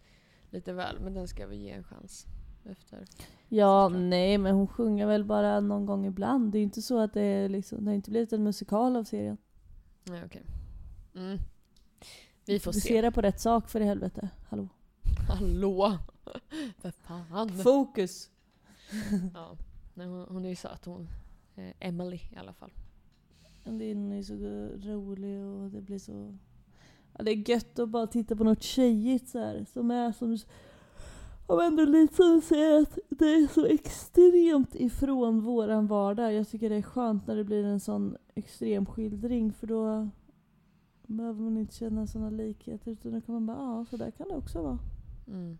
[0.51, 1.01] lite väl.
[1.01, 2.27] Men den ska vi ge en chans.
[2.65, 3.05] Efter.
[3.49, 6.53] Ja, nej men hon sjunger väl bara någon gång ibland.
[6.53, 9.05] Det är inte så att det är liksom, det har inte blivit en musikal av
[9.05, 9.37] serien.
[10.05, 10.43] Nej, okej.
[11.15, 11.39] Mm.
[12.45, 12.81] Vi får se.
[12.81, 14.29] Fokusera på rätt sak för i helvete.
[14.49, 14.69] Hallå.
[15.29, 15.99] Hallå!
[16.79, 17.49] För fan.
[17.49, 18.31] Fokus!
[19.35, 19.57] Ja.
[19.95, 21.09] Nej, hon, hon är ju söt hon.
[21.57, 22.71] Eh, Emily i alla fall.
[23.73, 24.35] Linn är så
[24.89, 26.37] rolig och det blir så...
[27.19, 30.39] Ja, det är gött att bara titta på något tjejigt så här, som är som...
[31.49, 36.33] Ja ändå lite som säger att det är så extremt ifrån våran vardag.
[36.33, 40.09] Jag tycker det är skönt när det blir en sån extrem skildring för då
[41.07, 44.29] behöver man inte känna såna likheter utan då kan man bara ja, så där kan
[44.29, 44.79] det också vara.
[45.29, 45.59] Mm.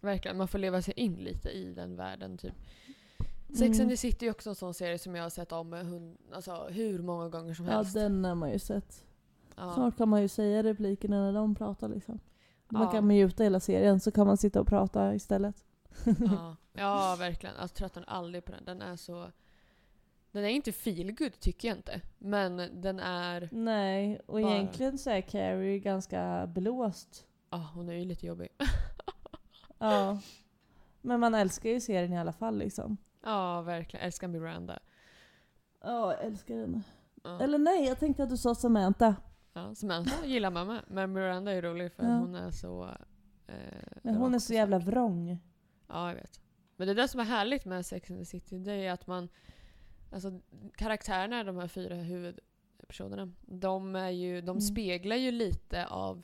[0.00, 2.54] Verkligen, man får leva sig in lite i den världen typ.
[3.54, 3.80] Sex Mm.
[3.80, 6.66] and the City är också en sån serie som jag har sett om hund, alltså,
[6.70, 7.94] hur många gånger som Ja, helst.
[7.94, 9.04] den har man ju sett.
[9.56, 9.74] Ja.
[9.74, 12.20] Snart kan man ju säga replikerna när de pratar liksom.
[12.68, 12.90] Man Ja.
[12.90, 15.64] kan muta hela serien så kan man sitta och prata istället.
[16.04, 16.56] ja.
[16.72, 17.54] ja, verkligen.
[17.60, 18.64] Jag tröttnar aldrig på den.
[18.64, 19.30] Den är så...
[20.30, 22.00] Den är inte feelgood tycker jag inte.
[22.18, 23.48] Men den är...
[23.52, 27.26] Nej, och Bara- egentligen så är Carrie ganska blåst.
[27.50, 28.48] Ja, hon är ju lite jobbig.
[29.78, 30.18] Ja.
[31.00, 32.96] Men man älskar ju serien i alla fall liksom.
[33.22, 34.06] Ja, verkligen.
[34.06, 34.78] Älskar Miranda.
[35.80, 36.82] Ja, älskar den.
[37.22, 37.40] Ja.
[37.40, 39.16] Eller nej, jag tänkte att du sa Samantha.
[39.52, 40.82] Ja, Samantha gillar man med.
[40.88, 42.08] Men Miranda är rolig för Ja.
[42.10, 42.84] hon är så...
[43.46, 43.54] Eh,
[44.02, 45.38] Men hon är så jävla vrång.
[45.88, 46.40] Ja, jag vet.
[46.76, 49.06] Men det är det som är härligt med Sex and the City, det är att
[49.06, 49.28] man...
[50.12, 50.40] Alltså
[50.74, 54.60] karaktärerna, de här fyra huvudpersonerna, de, är ju, de Mm.
[54.60, 56.22] speglar ju lite av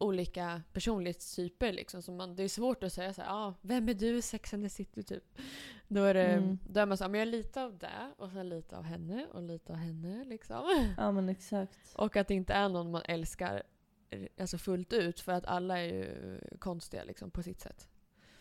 [0.00, 1.72] olika personlighetstyper.
[1.72, 2.02] Liksom.
[2.02, 4.54] Så man, det är svårt att säga så här, ah, vem är du i Sex
[4.54, 5.02] and the City?
[5.02, 5.24] Typ.
[5.88, 6.58] Då är, det, Mm.
[6.68, 8.82] då är man så här, men jag är lite av det, och sen lite av
[8.82, 10.24] henne, och lite av henne.
[10.24, 10.94] Liksom.
[10.98, 11.78] Ja men exakt.
[11.96, 13.62] Och att det inte är någon man älskar
[14.40, 17.88] alltså fullt ut, för att alla är ju konstiga liksom, på sitt sätt.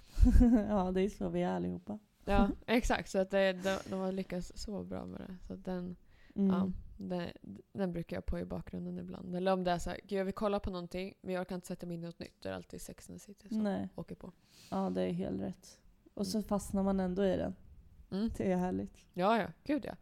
[0.70, 2.00] ja det är så vi är allihopa.
[2.26, 3.10] Ja, exakt.
[3.10, 5.36] Så att det, de, de har lyckats så bra med det.
[5.48, 5.96] Så den,
[6.36, 6.50] Mm.
[6.56, 7.30] ja, den,
[7.74, 9.36] den brukar jag på i bakgrunden ibland.
[9.36, 11.68] Eller om det är så här, jag vill kolla på någonting men jag kan inte
[11.68, 12.42] sätta mig in i något nytt.
[12.42, 13.90] Det är alltid Sex and the City som Nej.
[13.96, 14.32] åker på.
[14.72, 15.80] Ja det är helt rätt.
[16.14, 17.56] Och så fastnar man ändå i den.
[18.12, 18.30] Mm.
[18.38, 19.06] Det är härligt.
[19.14, 19.48] Ja, ja.
[19.64, 19.96] Gud ja.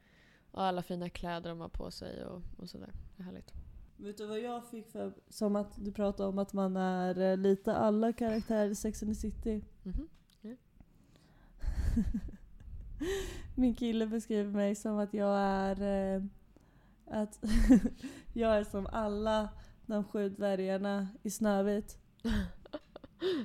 [0.52, 2.94] Och alla fina kläder de har på sig och, och sådär.
[3.16, 3.54] Det är härligt.
[3.98, 5.14] Vet du vad jag fick för...
[5.30, 9.12] Som att du pratade om att man är eh, lite alla karaktärer i Sex and
[9.12, 9.64] the City.
[9.84, 10.08] Mhm.
[13.56, 16.28] Min kille beskriver mig som att jag är...
[17.10, 17.40] Att
[18.34, 19.50] jag är som alla
[19.86, 21.98] de sju dvärgarna i Snövit.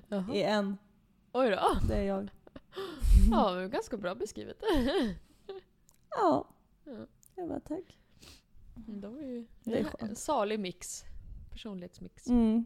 [0.08, 0.34] Jaha.
[0.34, 0.76] I en.
[1.32, 1.78] Oj då.
[1.88, 2.30] Det är jag.
[3.30, 4.62] Ja, men ganska bra beskrivet.
[6.10, 6.48] Ja.
[6.84, 7.06] Ja.
[7.34, 7.98] Jag bara tack.
[8.74, 11.04] De är ju Det är en salig mix.
[11.50, 12.26] Personlighetsmix.
[12.26, 12.64] Mm.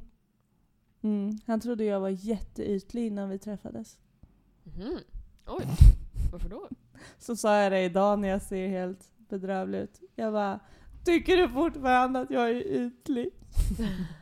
[1.02, 1.38] Mm.
[1.46, 3.98] Han trodde jag var jätteytlig innan vi träffades.
[4.62, 4.98] Mhm.
[5.46, 5.66] Oj,
[6.32, 6.68] varför då?
[7.18, 10.00] Så sa jag det idag när jag ser helt bedrövlig ut.
[10.14, 10.60] Jag bara,
[11.06, 13.28] tycker du fortfarande att jag är ytlig?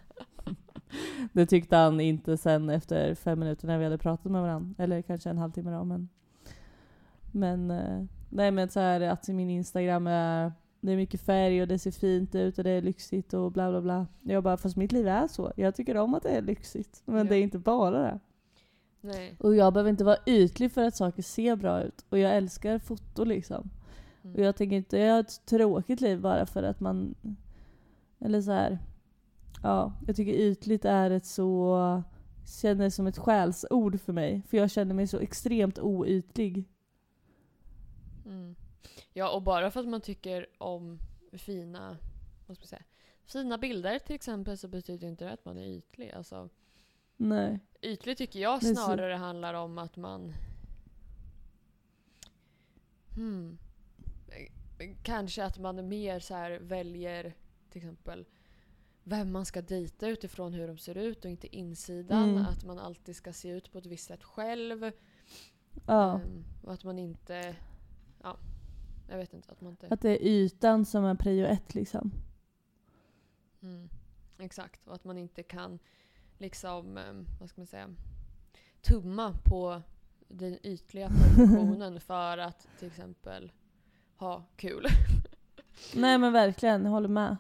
[1.33, 4.85] det tyckte han inte sen efter fem minuter när vi hade pratat med varandra.
[4.85, 5.85] Eller kanske en halvtimme då.
[5.85, 6.09] Men,
[7.33, 11.69] men, eh, nej, men så här att min Instagram är det är mycket färg och
[11.69, 14.07] det ser fint ut och det är lyxigt och bla bla bla.
[14.23, 15.53] Jag bara, fast mitt liv är så.
[15.57, 17.03] Jag tycker om att det är lyxigt.
[17.05, 17.25] Men Ja.
[17.25, 18.21] det är inte bara det.
[19.01, 19.37] Nej.
[19.39, 22.05] Och jag behöver inte vara ytlig för att saker ser bra ut.
[22.09, 23.71] Och jag älskar foto liksom.
[24.25, 24.35] Mm.
[24.37, 27.15] Och jag tänker inte jag har ett tråkigt liv bara för att man...
[28.19, 28.79] Eller så här.
[29.63, 32.03] Ja, jag tycker ytligt är ett så...
[32.61, 34.43] Känner som ett skällsord för mig.
[34.49, 36.65] För jag känner mig så extremt oytlig.
[38.27, 38.57] Mm.
[39.13, 40.99] Ja, och bara för att man tycker om
[41.33, 41.97] fina,
[42.47, 42.83] vad ska man säga,
[43.25, 46.11] fina bilder till exempel så betyder inte det att man är ytlig.
[46.13, 46.49] Alltså,
[47.17, 47.59] Nej.
[47.83, 50.33] ytlig tycker jag är så- snarare handlar om att man...
[53.15, 53.59] Hmm.
[55.03, 57.35] Kanske att man mer så här väljer
[57.71, 58.27] till exempel
[59.05, 62.31] vem man ska dejta utifrån hur de ser ut och inte insidan.
[62.31, 62.47] Mm.
[62.47, 64.91] Att man alltid ska se ut på ett visst sätt själv.
[65.87, 66.21] Ja.
[66.21, 67.57] Ehm, och att man inte...
[68.23, 68.37] Ja,
[69.09, 69.53] jag vet inte.
[69.53, 69.89] Att man inte...
[69.91, 72.13] Att det är ytan som är prio ett liksom.
[73.63, 73.89] Mm,
[74.39, 74.89] exakt.
[74.89, 75.79] Och att man inte kan
[76.39, 77.95] liksom, ehm, vad ska man säga,
[78.81, 79.83] tumma på
[80.29, 83.53] den ytliga perfektionen för att till exempel
[84.17, 84.87] ha kul.
[85.95, 87.37] Nej men verkligen, jag håller med.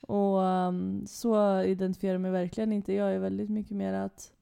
[0.00, 2.92] Och um, så identifierar jag mig verkligen inte.
[2.92, 4.32] Jag är väldigt mycket mer att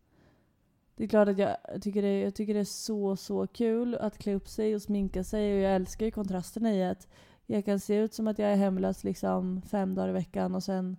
[0.96, 4.18] det är klart att jag tycker det, jag tycker det är så, så kul att
[4.18, 7.08] klä upp sig och sminka sig och jag älskar ju kontrasterna i att
[7.46, 10.62] jag kan se ut som att jag är hemlös liksom fem dagar i veckan och
[10.62, 10.96] sen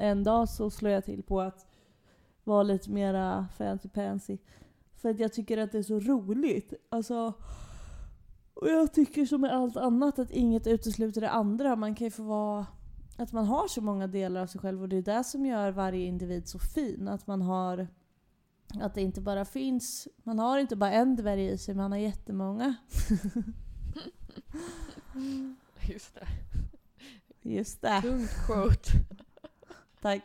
[0.00, 1.66] en dag så slår jag till på att
[2.44, 4.38] vara lite mera fancy pansy.
[4.94, 6.74] För att jag tycker att det är så roligt.
[6.88, 7.32] Alltså,
[8.60, 11.76] och jag tycker som med allt annat att inget utesluter det andra.
[11.76, 12.66] Man kan ju få vara...
[13.16, 15.70] Att man har så många delar av sig själv och det är det som gör
[15.70, 17.08] varje individ så fin.
[17.08, 17.88] Att man har...
[18.80, 20.08] Att det inte bara finns...
[20.22, 22.74] Man har inte bara en dvärg i sig, man har jättemånga.
[25.88, 26.26] Just det.
[27.42, 28.02] Just det.
[28.02, 28.90] Tungt quote.
[30.00, 30.24] Tack.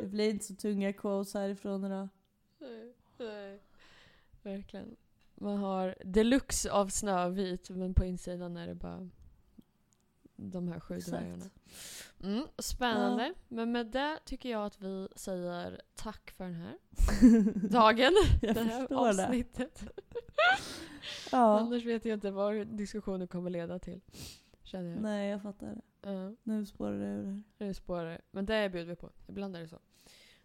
[0.00, 2.08] Det blir inte så tunga quotes härifrån idag.
[2.60, 3.60] Nej, nej.
[4.42, 4.96] Verkligen.
[5.42, 9.08] Man har deluxe av Snövit men på insidan är det bara
[10.36, 11.44] de här sju dvärgarna.
[12.22, 13.34] Mm, spännande.
[13.48, 16.74] Men med det tycker jag att vi säger tack för den här
[17.68, 18.12] dagen.
[18.42, 18.96] Jag det här det.
[18.96, 19.82] avsnittet.
[21.32, 21.58] Ja.
[21.60, 24.00] Annars vet jag inte vad diskussionen kommer leda till.
[24.62, 25.02] Känner jag.
[25.02, 26.10] Nej, jag fattar det.
[26.10, 27.42] Ja, Nu spårar det ur här.
[27.58, 28.20] nu spårar det.
[28.30, 29.10] Men det bjuder vi på.
[29.28, 29.78] Ibland är det så.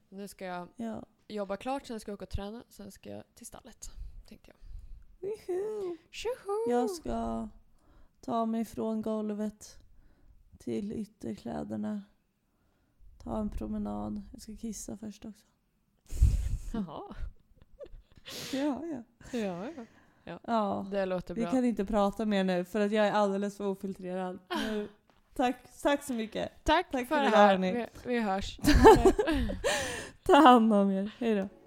[0.09, 1.05] Nu ska jag Ja.
[1.27, 3.89] jobba klart, sen ska jag åka och träna, sen ska jag till stallet.
[4.27, 4.66] Tänkte jag.
[6.11, 6.69] Tjoho!
[6.69, 7.47] Jag ska
[8.21, 9.77] ta mig från golvet
[10.57, 12.01] till ytterkläderna.
[13.23, 14.21] Ta en promenad.
[14.31, 15.45] Jag ska kissa först också.
[16.73, 17.15] Jaha.
[18.53, 19.03] Ja, ja.
[19.31, 19.67] Ja,
[20.23, 20.39] ja.
[20.45, 20.85] Ja.
[20.91, 21.51] Det låter Vi bra.
[21.51, 24.39] kan inte prata mer nu för att jag är alldeles för ofiltrerad.
[24.49, 24.87] Nu.
[25.33, 26.63] Tack, tack så mycket.
[26.63, 27.57] Tack, Tack för för det här.
[27.57, 28.59] Vi, vi hörs.
[30.23, 31.11] Ta hand om er.
[31.17, 31.66] Hej då.